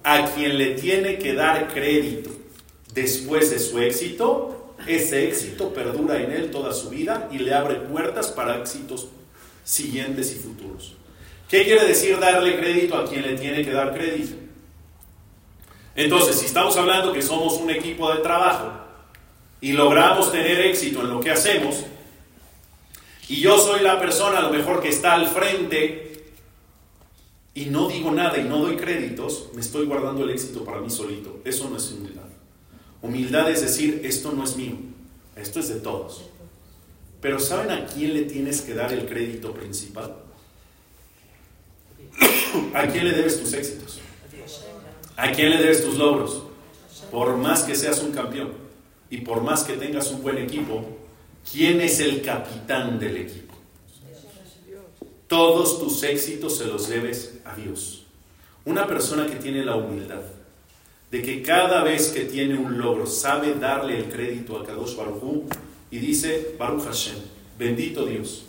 [0.04, 2.30] a quien le tiene que dar crédito
[2.94, 7.76] después de su éxito, ese éxito perdura en él toda su vida y le abre
[7.76, 9.08] puertas para éxitos
[9.64, 10.96] siguientes y futuros.
[11.48, 14.36] ¿Qué quiere decir darle crédito a quien le tiene que dar crédito?
[15.94, 18.72] Entonces, si estamos hablando que somos un equipo de trabajo
[19.60, 21.84] y logramos tener éxito en lo que hacemos,
[23.28, 26.32] y yo soy la persona a lo mejor que está al frente
[27.54, 30.88] y no digo nada y no doy créditos, me estoy guardando el éxito para mí
[30.88, 31.40] solito.
[31.44, 32.22] Eso no es humildad.
[33.02, 34.76] Humildad es decir, esto no es mío,
[35.36, 36.24] esto es de todos.
[37.20, 40.21] Pero ¿saben a quién le tienes que dar el crédito principal?
[42.74, 44.00] ¿A quién le debes tus éxitos?
[45.16, 46.42] ¿A quién le debes tus logros?
[47.10, 48.52] Por más que seas un campeón
[49.10, 50.84] y por más que tengas un buen equipo,
[51.50, 53.54] ¿quién es el capitán del equipo?
[55.26, 58.04] Todos tus éxitos se los debes a Dios.
[58.64, 60.22] Una persona que tiene la humildad
[61.12, 65.44] de que cada vez que tiene un logro sabe darle el crédito a Kadosh Baruch
[65.90, 67.16] y dice, Baruch Hashem,
[67.58, 68.46] bendito Dios,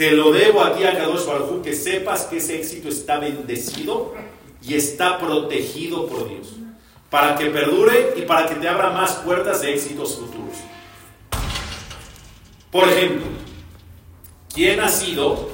[0.00, 4.14] te lo debo a ti a Kadosh Baruch que sepas que ese éxito está bendecido
[4.62, 6.54] y está protegido por Dios,
[7.10, 10.56] para que perdure y para que te abra más puertas de éxitos futuros.
[12.70, 13.26] Por ejemplo,
[14.54, 15.50] ¿quién ha sido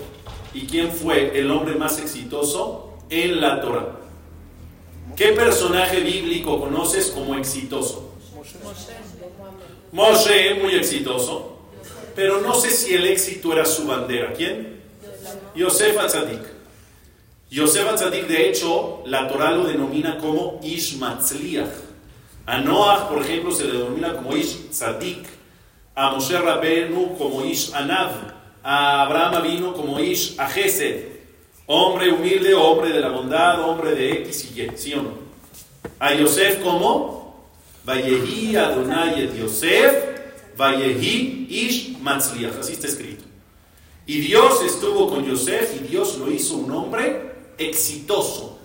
[0.55, 3.99] ¿Y quién fue el hombre más exitoso en la Torah?
[5.17, 8.15] ¿Qué personaje bíblico conoces como exitoso?
[9.91, 11.56] Moshe, muy exitoso,
[12.17, 14.33] pero no sé si el éxito era su bandera.
[14.33, 14.81] ¿Quién?
[15.55, 16.41] Yosef Atzadik.
[17.51, 20.99] Yosef Atzadik, de hecho, la Torah lo denomina como Ish
[22.47, 25.27] A Noah, por ejemplo, se le denomina como Ish Tzadik.
[25.95, 28.37] A Moshe Rabenu como Ish Anav
[28.69, 31.05] a Abraham vino como Ish a Gesed,
[31.67, 35.01] hombre humilde, hombre de la bondad, hombre de X y Y.
[36.01, 37.47] A Yosef como
[37.85, 40.16] Vayehi Adonai Yosef,
[40.57, 43.25] Vayehi Ish Matzliach, así está escrito.
[44.07, 48.59] Y Dios estuvo con Yosef y Dios lo hizo un hombre exitoso.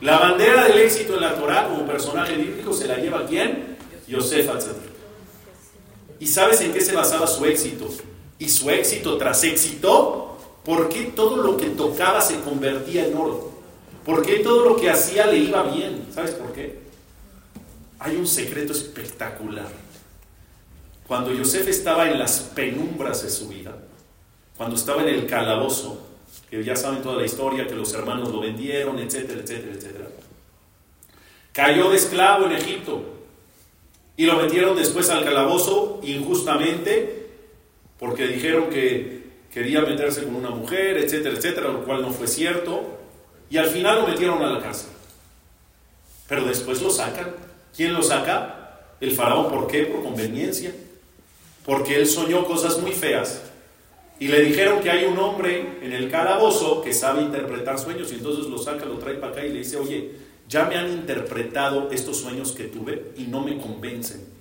[0.00, 3.76] La bandera del éxito en la Torah como personaje bíblico se la lleva quién?
[4.08, 4.92] Yosef Atzadik.
[6.20, 7.88] ¿Y sabes en qué se basaba su éxito?
[8.42, 13.52] y su éxito tras éxito, ¿por qué todo lo que tocaba se convertía en oro?
[14.04, 16.08] ¿Por qué todo lo que hacía le iba bien?
[16.12, 16.80] ¿Sabes por qué?
[18.00, 19.68] Hay un secreto espectacular.
[21.12, 23.76] Cuando Yosef estaba en las penumbras de su vida,
[24.56, 26.06] cuando estaba en el calabozo,
[26.48, 30.08] que ya saben toda la historia, que los hermanos lo vendieron, etcétera, etcétera, etcétera.
[31.52, 33.02] Cayó de esclavo en Egipto
[34.16, 37.28] y lo metieron después al calabozo injustamente
[37.98, 43.00] porque dijeron que quería meterse con una mujer, etcétera, etcétera, lo cual no fue cierto,
[43.50, 44.88] y al final lo metieron a la cárcel.
[46.26, 47.34] Pero después lo sacan.
[47.76, 48.94] ¿Quién lo saca?
[48.98, 49.50] El faraón.
[49.50, 49.82] ¿Por qué?
[49.84, 50.72] Por conveniencia.
[51.64, 53.42] Porque él soñó cosas muy feas.
[54.18, 58.16] Y le dijeron que hay un hombre en el calabozo que sabe interpretar sueños y
[58.16, 60.12] entonces lo saca, lo trae para acá y le dice, oye,
[60.48, 64.32] ya me han interpretado estos sueños que tuve y no me convencen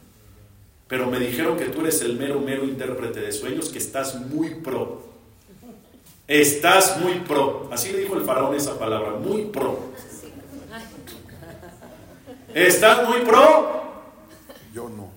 [0.92, 4.56] pero me dijeron que tú eres el mero, mero intérprete de sueños, que estás muy
[4.56, 5.02] pro.
[6.28, 7.70] Estás muy pro.
[7.72, 9.80] Así le dijo el faraón esa palabra, muy pro.
[12.54, 14.02] ¿Estás muy pro?
[14.74, 15.11] Yo no.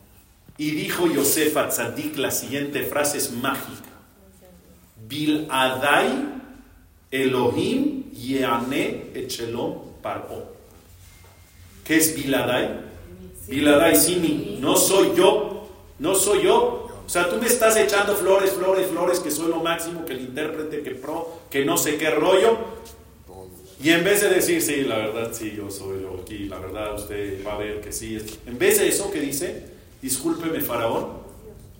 [0.56, 3.90] Y dijo Yosef Tzadik la siguiente frase es mágica.
[5.08, 6.12] Bil Adai
[7.10, 10.54] Elohim Yeane Echelom Paro.
[11.84, 12.80] ¿Qué es Biladai?
[13.46, 16.88] Biladai Simi, no soy yo, no soy yo.
[17.06, 20.20] O sea, tú me estás echando flores, flores, flores, que soy lo máximo, que el
[20.22, 22.56] intérprete, que pro, que no sé qué rollo.
[23.82, 26.94] Y en vez de decir, sí, la verdad, sí, yo soy lo aquí, la verdad,
[26.94, 28.18] usted va a ver que sí.
[28.46, 29.73] En vez de eso que dice,
[30.04, 31.06] discúlpeme, Faraón,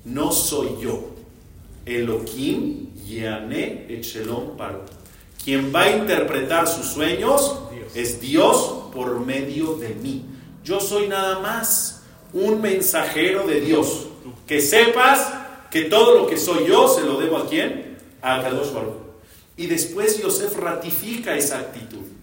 [0.07, 1.11] no soy yo.
[1.85, 4.83] Elohim Yane Echelon Paro.
[5.45, 7.59] Quien va a interpretar sus sueños
[7.95, 10.25] es Dios por medio de mí.
[10.65, 14.07] Yo soy nada más un mensajero de Dios.
[14.47, 15.31] Que sepas
[15.71, 17.99] que todo lo que soy yo se lo debo a quién?
[18.23, 19.05] A Kadosh Baruch.
[19.59, 22.14] Y después Yosef ratifica esa actitud.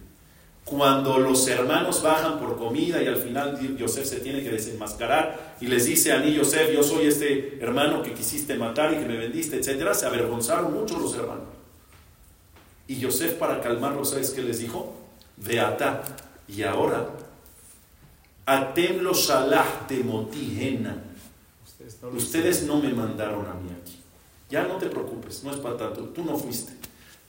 [0.64, 5.66] Cuando los hermanos bajan por comida y al final Yosef se tiene que desenmascarar y
[5.66, 9.16] les dice a mí, Yosef, yo soy este hermano que quisiste matar y que me
[9.16, 11.44] vendiste, etcétera, se avergonzaron mucho los hermanos.
[12.86, 14.94] Y Yosef, para calmarlos, ¿sabes qué les dijo?
[15.36, 16.02] Veata.
[16.48, 17.08] Y ahora
[18.46, 19.12] Atem lo
[20.04, 21.02] motihena.
[22.14, 23.98] Ustedes no me mandaron a mí aquí.
[24.50, 26.04] Ya no te preocupes, no es para tanto.
[26.06, 26.81] Tú no fuiste.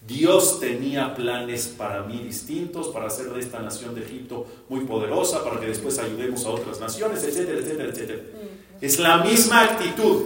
[0.07, 5.43] Dios tenía planes para mí distintos, para hacer de esta nación de Egipto muy poderosa,
[5.43, 8.21] para que después ayudemos a otras naciones, etcétera, etcétera, etcétera.
[8.81, 10.23] Es la misma actitud.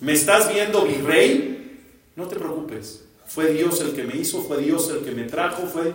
[0.00, 1.80] ¿Me estás viendo virrey?
[2.16, 3.04] No te preocupes.
[3.26, 5.92] Fue Dios el que me hizo, fue Dios el que me trajo, fue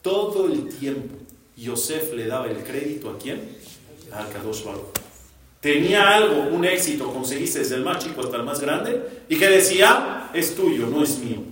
[0.00, 1.16] todo el tiempo.
[1.56, 3.58] Yosef le daba el crédito a quién?
[4.12, 4.62] al Kadosh
[5.60, 9.48] Tenía algo, un éxito, conseguiste desde el más chico hasta el más grande, y que
[9.48, 11.42] decía, es tuyo, no es mío.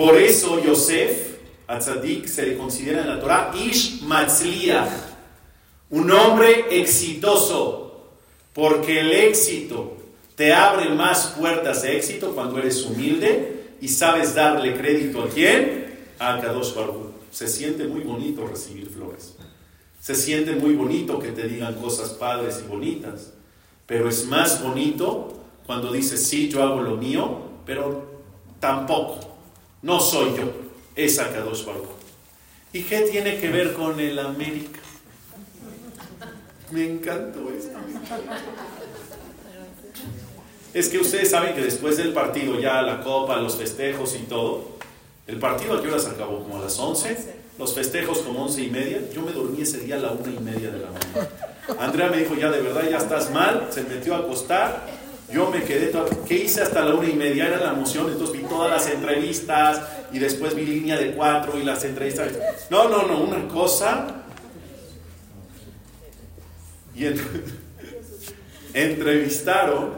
[0.00, 1.36] Por eso Yosef,
[1.66, 4.88] Atzadik, se le considera en la Torah Ish Matzliach,
[5.90, 8.06] un hombre exitoso,
[8.54, 9.98] porque el éxito
[10.36, 15.98] te abre más puertas de éxito cuando eres humilde y sabes darle crédito a quién?
[16.18, 17.12] A Kadosh Baruch.
[17.30, 19.36] Se siente muy bonito recibir flores.
[20.00, 23.34] Se siente muy bonito que te digan cosas padres y bonitas.
[23.84, 28.08] Pero es más bonito cuando dices, sí, yo hago lo mío, pero
[28.60, 29.29] tampoco.
[29.82, 30.52] No soy yo.
[30.94, 31.88] Es Kadosh Baruch.
[32.72, 34.80] ¿Y qué tiene que ver con el América?
[36.70, 37.78] Me encantó esto.
[40.72, 44.78] Es que ustedes saben que después del partido, ya la copa, los festejos y todo,
[45.26, 48.70] el partido a qué se acabó, como a las 11, los festejos como 11 y
[48.70, 51.28] media, yo me dormí ese día a la una y media de la mañana.
[51.78, 54.86] Andrea me dijo, ya de verdad, ya estás mal, se metió a acostar,
[55.32, 55.92] yo me quedé,
[56.26, 57.46] ¿qué hice hasta la una y media?
[57.46, 61.62] Era la emoción, entonces vi todas las entrevistas y después vi línea de cuatro y
[61.62, 62.32] las entrevistas.
[62.70, 64.24] No, no, no, una cosa.
[66.96, 67.06] Y
[68.74, 69.92] entrevistaron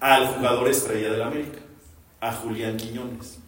[0.00, 1.58] al jugador estrella del América,
[2.20, 3.39] a Julián Quiñones.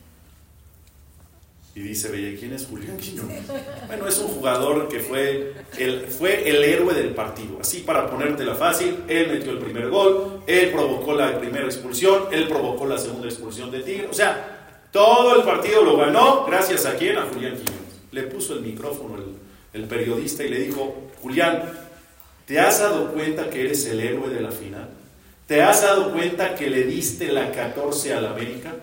[1.75, 3.45] Y dice, Bella, ¿quién es Julián Quiñones?
[3.87, 7.59] Bueno, es un jugador que fue el, fue el héroe del partido.
[7.61, 12.47] Así para ponértela fácil, él metió el primer gol, él provocó la primera expulsión, él
[12.47, 14.07] provocó la segunda expulsión de Tigre.
[14.07, 17.17] O sea, todo el partido lo ganó gracias a quién?
[17.17, 17.83] A Julián Quiñones.
[18.11, 21.73] Le puso el micrófono el, el periodista y le dijo, Julián,
[22.45, 24.91] ¿te has dado cuenta que eres el héroe de la final?
[25.47, 28.75] ¿Te has dado cuenta que le diste la 14 a la América?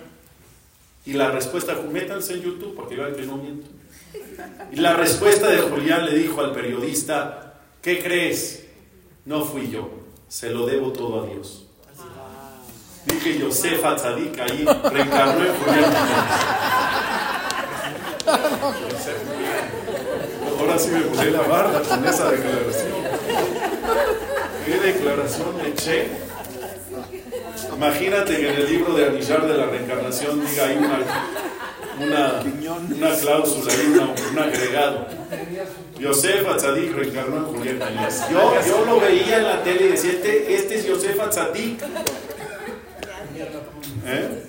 [1.05, 3.67] Y la respuesta, métanse en YouTube porque vean que no miento.
[4.71, 8.65] Y la respuesta de Julián le dijo al periodista, ¿qué crees?
[9.25, 9.89] No fui yo,
[10.27, 11.65] se lo debo todo a Dios.
[13.05, 15.93] Dije Josefa Tzadik ahí reencarnó en Julián.
[20.59, 22.91] Ahora sí me puse la barra con esa declaración.
[24.65, 26.28] ¿Qué declaración le eché?
[27.79, 33.73] Imagínate que en el libro de Anillar de la Reencarnación diga ahí una, una, cláusula,
[34.33, 35.07] un agregado.
[35.97, 37.79] Yosef Atzadik reencarnó en Julián
[38.29, 41.81] Yo, yo lo veía en la tele y decía, este, este es Yosef Atzadik.
[44.05, 44.43] ¿Eh?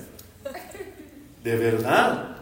[1.45, 2.37] ¿De verdad?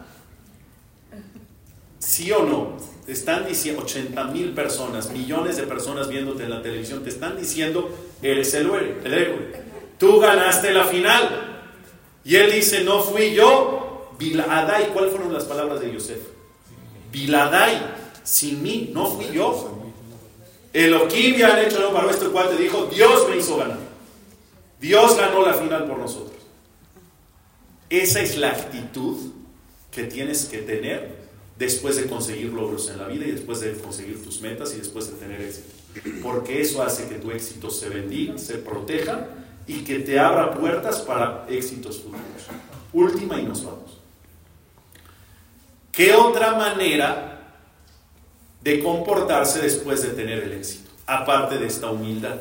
[1.99, 2.77] ¿Sí o no?
[3.05, 7.37] Te están diciendo 80 mil personas, millones de personas viéndote en la televisión, te están
[7.37, 8.95] diciendo, eres el héroe.
[9.03, 9.68] El héroe
[9.99, 11.45] tú ganaste la final.
[12.23, 14.87] Y él dice, no fui yo, Biladai.
[14.93, 16.19] ¿Cuáles fueron las palabras de Yosef?
[17.11, 17.79] Biladai,
[18.23, 19.77] sin mí, no fui yo.
[20.73, 23.79] Elohim ya han hecho no para nuestro cual te dijo, Dios me hizo ganar.
[24.79, 26.37] Dios ganó la final por nosotros.
[27.89, 29.17] Esa es la actitud
[29.91, 31.17] que tienes que tener
[31.57, 35.07] después de conseguir logros en la vida y después de conseguir tus metas y después
[35.07, 35.73] de tener éxito.
[36.21, 39.27] Porque eso hace que tu éxito se bendiga, se proteja
[39.69, 42.23] y que te abra puertas para éxitos futuros.
[42.91, 43.99] Última y nos vamos.
[45.91, 47.53] ¿Qué otra manera
[48.61, 50.89] de comportarse después de tener el éxito?
[51.05, 52.37] Aparte de esta humildad.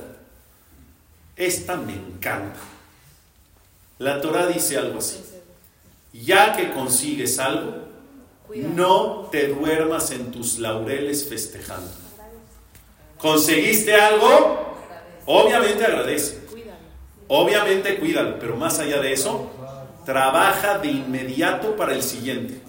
[1.36, 2.60] Esta me encanta.
[3.98, 5.22] La Torah dice algo así.
[6.14, 7.88] Ya que consigues algo,
[8.54, 11.90] no te duermas en tus laureles festejando.
[13.18, 14.78] ¿Conseguiste algo?
[15.26, 16.47] Obviamente agradece.
[17.28, 19.50] Obviamente cuídalo, pero más allá de eso,
[20.04, 22.60] trabaja de inmediato para el siguiente.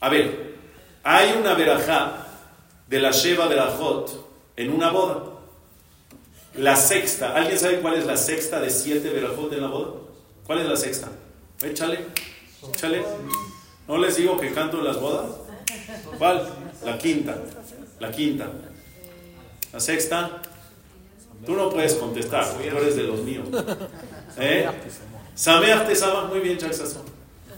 [0.00, 0.54] A ver,
[1.02, 2.26] hay una verajá
[2.86, 3.48] de la Sheva
[3.78, 5.24] Hot en una boda.
[6.54, 10.00] La sexta, ¿alguien sabe cuál es la sexta de siete verajot en la boda?
[10.46, 11.08] ¿Cuál es la sexta?
[11.62, 12.06] Échale,
[12.72, 13.04] échale.
[13.88, 15.26] ¿No les digo que canto en las bodas?
[16.18, 16.48] ¿Cuál?
[16.84, 17.36] La quinta,
[17.98, 18.48] la quinta.
[19.72, 20.40] La sexta,
[21.46, 23.46] Tú no puedes contestar, tú eres de los míos.
[24.36, 24.68] ¿Eh?
[25.34, 27.02] Sameach te samach, muy bien, Chaxason.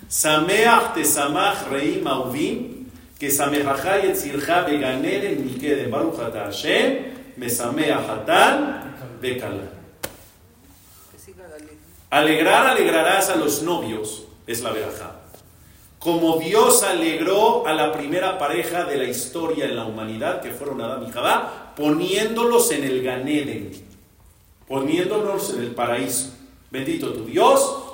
[0.09, 2.87] Sameach te samach reim auvim,
[3.19, 9.79] que sameachá yetzirja beganeren mikede baruch ata Hashem, mesameach atan bekala.
[12.11, 15.13] Alegrar, alegrarás a los novios, es la verajá.
[15.99, 20.81] Como Dios alegró a la primera pareja de la historia en la humanidad, que fueron
[20.81, 23.71] Adán y Jabá, poniéndolos en el Ganeden,
[24.67, 26.35] poniéndolos en el paraíso.
[26.73, 27.85] Bendito tu Dios,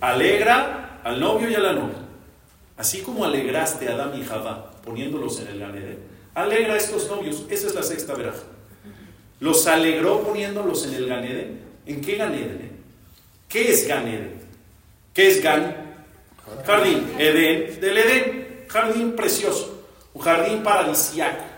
[0.00, 1.96] alegra al novio y a la novia.
[2.76, 5.98] Así como alegraste a Adán y Jabá poniéndolos en el Ganeden,
[6.34, 7.44] alegra a estos novios.
[7.48, 8.42] Esa es la sexta veraja.
[9.40, 11.60] Los alegró poniéndolos en el Ganeden.
[11.86, 12.70] ¿En qué Ganeden?
[13.48, 14.42] ¿Qué es Ganeden?
[15.14, 15.74] ¿Qué es Gan?
[16.66, 18.66] Jardín, Edén del Edén.
[18.68, 19.84] Jardín precioso.
[20.12, 21.51] Un jardín paradisiaco.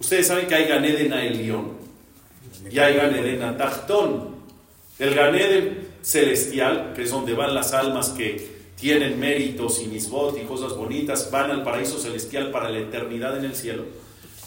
[0.00, 1.72] Ustedes saben que hay Ganeden a Elión
[2.70, 4.40] y hay Ganeden a Tachtón.
[4.98, 10.46] El Ganeden celestial, que es donde van las almas que tienen méritos y misbot y
[10.46, 13.84] cosas bonitas, van al paraíso celestial para la eternidad en el cielo.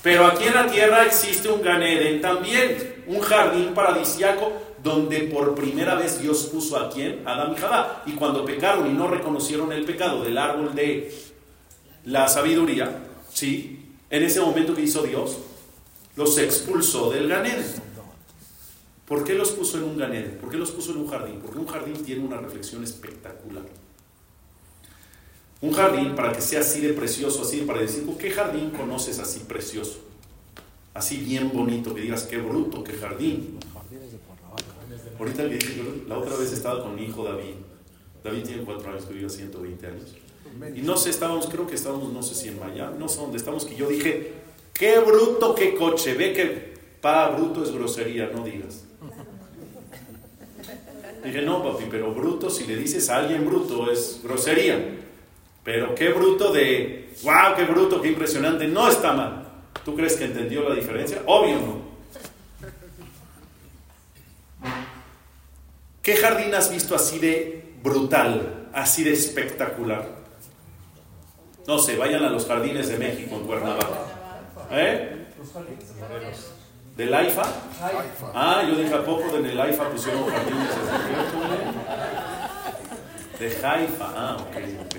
[0.01, 4.51] Pero aquí en la tierra existe un Ganeden también, un jardín paradisiaco
[4.83, 7.21] donde por primera vez Dios puso a quien?
[7.27, 8.03] Adán y Jabá.
[8.07, 11.13] Y cuando pecaron y no reconocieron el pecado del árbol de
[12.05, 12.91] la sabiduría,
[13.31, 13.82] ¿sí?
[14.13, 15.39] En ese momento que hizo Dios,
[16.15, 17.65] los expulsó del Ganeden.
[19.07, 20.37] ¿Por qué los puso en un Ganeden?
[20.37, 21.39] ¿Por qué los puso en un jardín?
[21.41, 23.63] Porque un jardín tiene una reflexión espectacular.
[25.61, 29.39] Un jardín, para que sea así de precioso, así de paradisíaco, ¿qué jardín conoces así
[29.47, 30.01] precioso?
[30.93, 33.57] Así bien bonito, que digas, qué bruto, qué jardín.
[35.17, 35.43] Ahorita
[36.07, 37.55] la otra vez estaba con mi hijo David.
[38.23, 40.22] David tiene cuatro años, que vive 120 años.
[40.75, 43.37] Y no sé, estábamos, creo que estábamos, no sé si en Miami, no sé dónde
[43.37, 44.33] estamos, que yo dije,
[44.73, 48.85] qué bruto, qué coche, ve que pa bruto es grosería, no digas.
[51.23, 54.99] Dije, no, papi, pero bruto, si le dices a alguien bruto, es grosería.
[55.63, 59.47] Pero qué bruto de, wow, qué bruto, qué impresionante, no está mal.
[59.85, 61.21] ¿Tú crees que entendió la diferencia?
[61.25, 61.93] Obvio no.
[66.01, 70.22] ¿Qué jardín has visto así de brutal, así de espectacular?
[71.67, 73.87] No sé, vayan a los jardines de México en Cuernavaca.
[74.71, 75.27] ¿Eh?
[76.97, 77.43] ¿Del AIFA?
[78.33, 80.69] Ah, yo dije a poco en el AIFA pusieron jardines
[83.39, 84.13] de Haifa.
[84.15, 84.55] Ah, ok,
[84.85, 84.95] ok.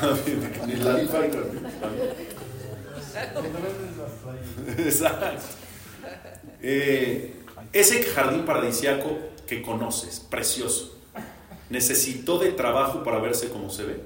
[0.68, 1.18] el AIFA
[4.78, 5.46] Exacto.
[6.62, 7.34] Eh,
[7.72, 10.98] ese jardín paradisiaco que conoces, precioso,
[11.70, 14.00] necesitó de trabajo para verse como se ve.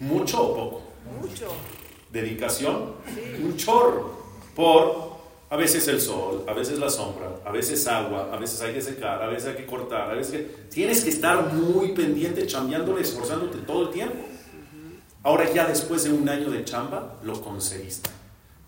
[0.00, 0.82] ¿Mucho o poco?
[1.20, 1.48] Mucho.
[2.10, 2.94] ¿Dedicación?
[3.42, 4.16] Un chorro.
[4.54, 5.16] Por
[5.48, 8.82] a veces el sol, a veces la sombra, a veces agua, a veces hay que
[8.82, 10.66] secar, a veces hay que cortar, a veces que...
[10.70, 14.24] Tienes que estar muy pendiente, chambeándole, esforzándote todo el tiempo.
[15.22, 18.10] Ahora ya después de un año de chamba, lo conseguiste.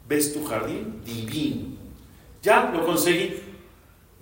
[0.09, 1.03] ¿Ves tu jardín?
[1.05, 1.77] Divino.
[2.43, 3.43] Ya lo conseguí.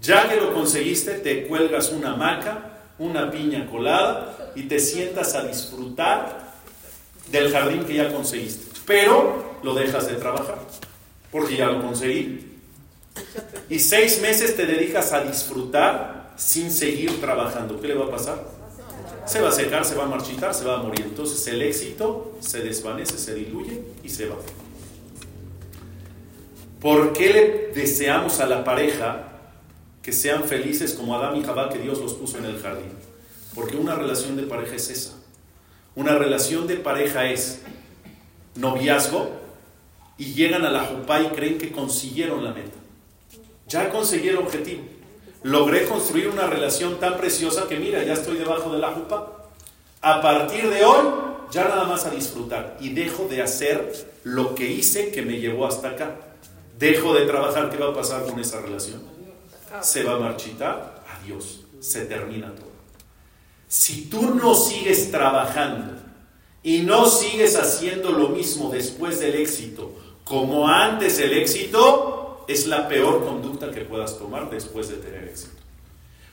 [0.01, 5.47] Ya que lo conseguiste, te cuelgas una hamaca, una piña colada y te sientas a
[5.47, 6.46] disfrutar
[7.31, 8.67] del jardín que ya conseguiste.
[8.87, 10.59] Pero lo dejas de trabajar,
[11.31, 12.59] porque ya lo conseguí.
[13.69, 17.81] Y seis meses te dedicas a disfrutar sin seguir trabajando.
[17.81, 18.57] ¿Qué le va a pasar?
[19.27, 21.07] Se va a secar, se va a marchitar, se va a morir.
[21.07, 24.37] Entonces el éxito se desvanece, se diluye y se va.
[26.81, 29.37] ¿Por qué le deseamos a la pareja
[30.07, 32.93] que sean felices como Adán y Jabá que Dios los puso en el jardín.
[33.57, 35.15] Porque una relación de pareja es esa.
[35.97, 37.63] Una relación de pareja es
[38.55, 39.31] noviazgo
[40.19, 42.77] y llegan a la jupá y creen que consiguieron la meta.
[43.67, 44.83] Ya conseguí el objetivo.
[45.43, 49.33] Logré construir una relación tan preciosa que mira, ya estoy debajo de la jupá.
[50.03, 51.07] A partir de hoy,
[51.51, 55.67] ya nada más a disfrutar y dejo de hacer lo que hice que me llevó
[55.67, 56.15] hasta acá.
[56.79, 59.17] Dejo de trabajar, ¿qué va a pasar con esa relación?
[59.83, 62.66] se va a marchitar, adiós, se termina todo.
[63.69, 65.95] Si tú no sigues trabajando
[66.63, 69.93] y no sigues haciendo lo mismo después del éxito
[70.25, 75.55] como antes del éxito, es la peor conducta que puedas tomar después de tener éxito.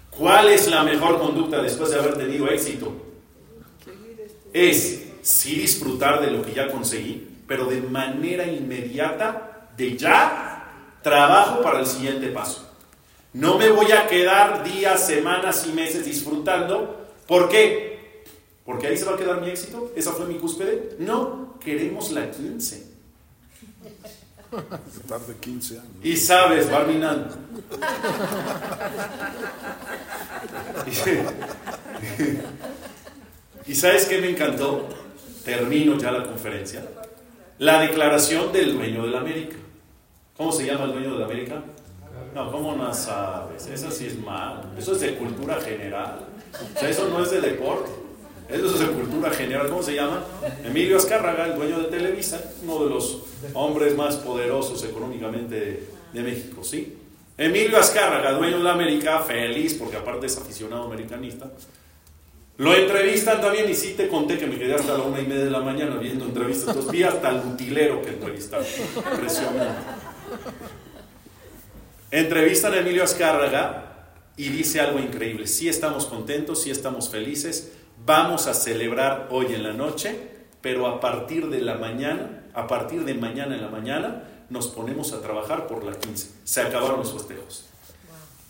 [0.09, 2.91] ¿Cuál es la mejor conducta después de haber tenido éxito?
[4.51, 11.61] Es sí disfrutar de lo que ya conseguí, pero de manera inmediata, de ya, trabajo
[11.61, 12.69] para el siguiente paso.
[13.34, 17.03] No me voy a quedar días, semanas y meses disfrutando.
[17.34, 18.21] ¿Por qué?
[18.63, 19.91] ¿Porque ahí se va a quedar mi éxito?
[19.95, 20.97] ¿Esa fue mi cúspide?
[20.99, 22.93] No, queremos la 15.
[25.07, 25.91] Tarde 15 años.
[26.03, 27.29] Y sabes, Barminan.
[33.65, 34.88] y sabes qué me encantó?
[35.43, 36.88] Termino ya la conferencia.
[37.57, 39.55] La declaración del dueño de la América.
[40.38, 41.63] ¿Cómo se llama el dueño de la América?
[42.36, 43.65] No, ¿cómo no sabes?
[43.65, 44.71] Eso sí es mal.
[44.77, 46.27] Eso es de cultura general.
[46.76, 47.91] O sea, eso no es de deporte.
[48.49, 49.68] Eso es de cultura general.
[49.70, 50.24] ¿Cómo se llama?
[50.64, 53.24] Emilio Azcárraga, el dueño de Televisa, uno de los
[53.54, 56.97] hombres más poderosos económicamente de, México, ¿sí?
[57.38, 61.51] Emilio Azcárraga, dueño de la América, feliz porque aparte es aficionado americanista.
[62.58, 65.45] Lo entrevistan también y sí te conté que me quedé hasta la una y media
[65.45, 66.68] de la mañana viendo entrevistas.
[66.68, 68.68] Entonces vi hasta el utilero que entrevistaron.
[69.14, 69.82] Impresionante.
[72.12, 73.92] Entrevistan a Emilio Azcárraga
[74.36, 75.47] y dice algo increíble.
[75.47, 77.73] Sí estamos contentos, sí estamos felices.
[78.05, 80.17] Vamos a celebrar hoy en la noche,
[80.61, 85.13] pero a partir de la mañana, a partir de mañana en la mañana, nos ponemos
[85.13, 86.29] a trabajar por la 15.
[86.43, 87.65] Se acabaron los festejos.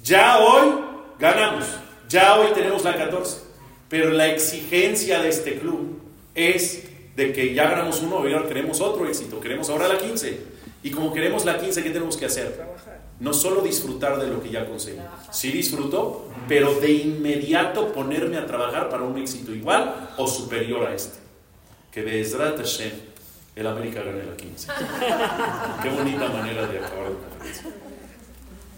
[0.03, 0.73] Ya hoy
[1.19, 1.65] ganamos,
[2.09, 3.41] ya hoy tenemos la 14,
[3.89, 6.01] pero la exigencia de este club
[6.36, 6.84] es
[7.15, 10.53] de que ya ganamos uno y ahora queremos otro éxito, queremos ahora la 15.
[10.84, 12.61] Y como queremos la 15, ¿qué tenemos que hacer?
[13.24, 14.99] No solo disfrutar de lo que ya conseguí.
[15.32, 20.93] Sí disfruto, pero de inmediato ponerme a trabajar para un éxito igual o superior a
[20.93, 21.19] este.
[21.89, 22.91] Que Bezrat Hashem,
[23.55, 24.67] el América gane la 15.
[25.84, 27.71] Qué bonita manera de acabar la conferencia.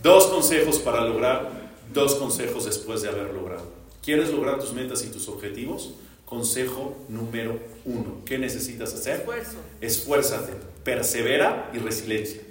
[0.04, 1.50] Dos consejos para lograr,
[1.92, 3.66] dos consejos después de haber logrado.
[4.04, 5.96] ¿Quieres lograr tus metas y tus objetivos?
[6.24, 8.18] Consejo número uno.
[8.26, 9.22] ¿Qué necesitas hacer?
[9.22, 9.58] Esfuerzo.
[9.82, 12.42] Esfuérzate, persevera y resiliencia.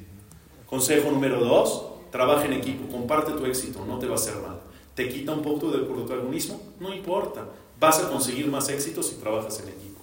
[0.66, 4.60] Consejo número dos, trabaja en equipo, comparte tu éxito, no te va a hacer mal.
[4.94, 6.60] ¿Te quita un poco de protagonismo?
[6.80, 7.46] No importa,
[7.80, 10.00] vas a conseguir más éxito si trabajas en equipo.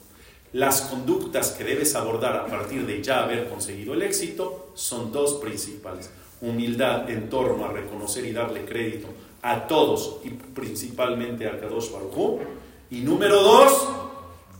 [0.53, 5.36] Las conductas que debes abordar a partir de ya haber conseguido el éxito son dos
[5.36, 6.09] principales
[6.41, 9.07] humildad en torno a reconocer y darle crédito
[9.41, 12.41] a todos y principalmente a Kadosh Baruj
[12.89, 13.88] Y número dos,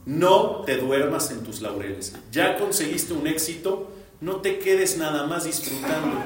[0.06, 2.16] no te duermas en tus laureles.
[2.32, 3.90] Ya conseguiste un éxito,
[4.22, 6.24] no te quedes nada más disfrutando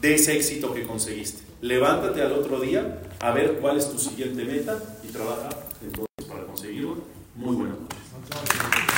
[0.00, 1.42] de ese éxito que conseguiste.
[1.60, 5.50] Levántate al otro día a ver cuál es tu siguiente meta y trabaja
[5.82, 6.98] entonces para conseguirlo.
[7.34, 7.76] Muy bueno.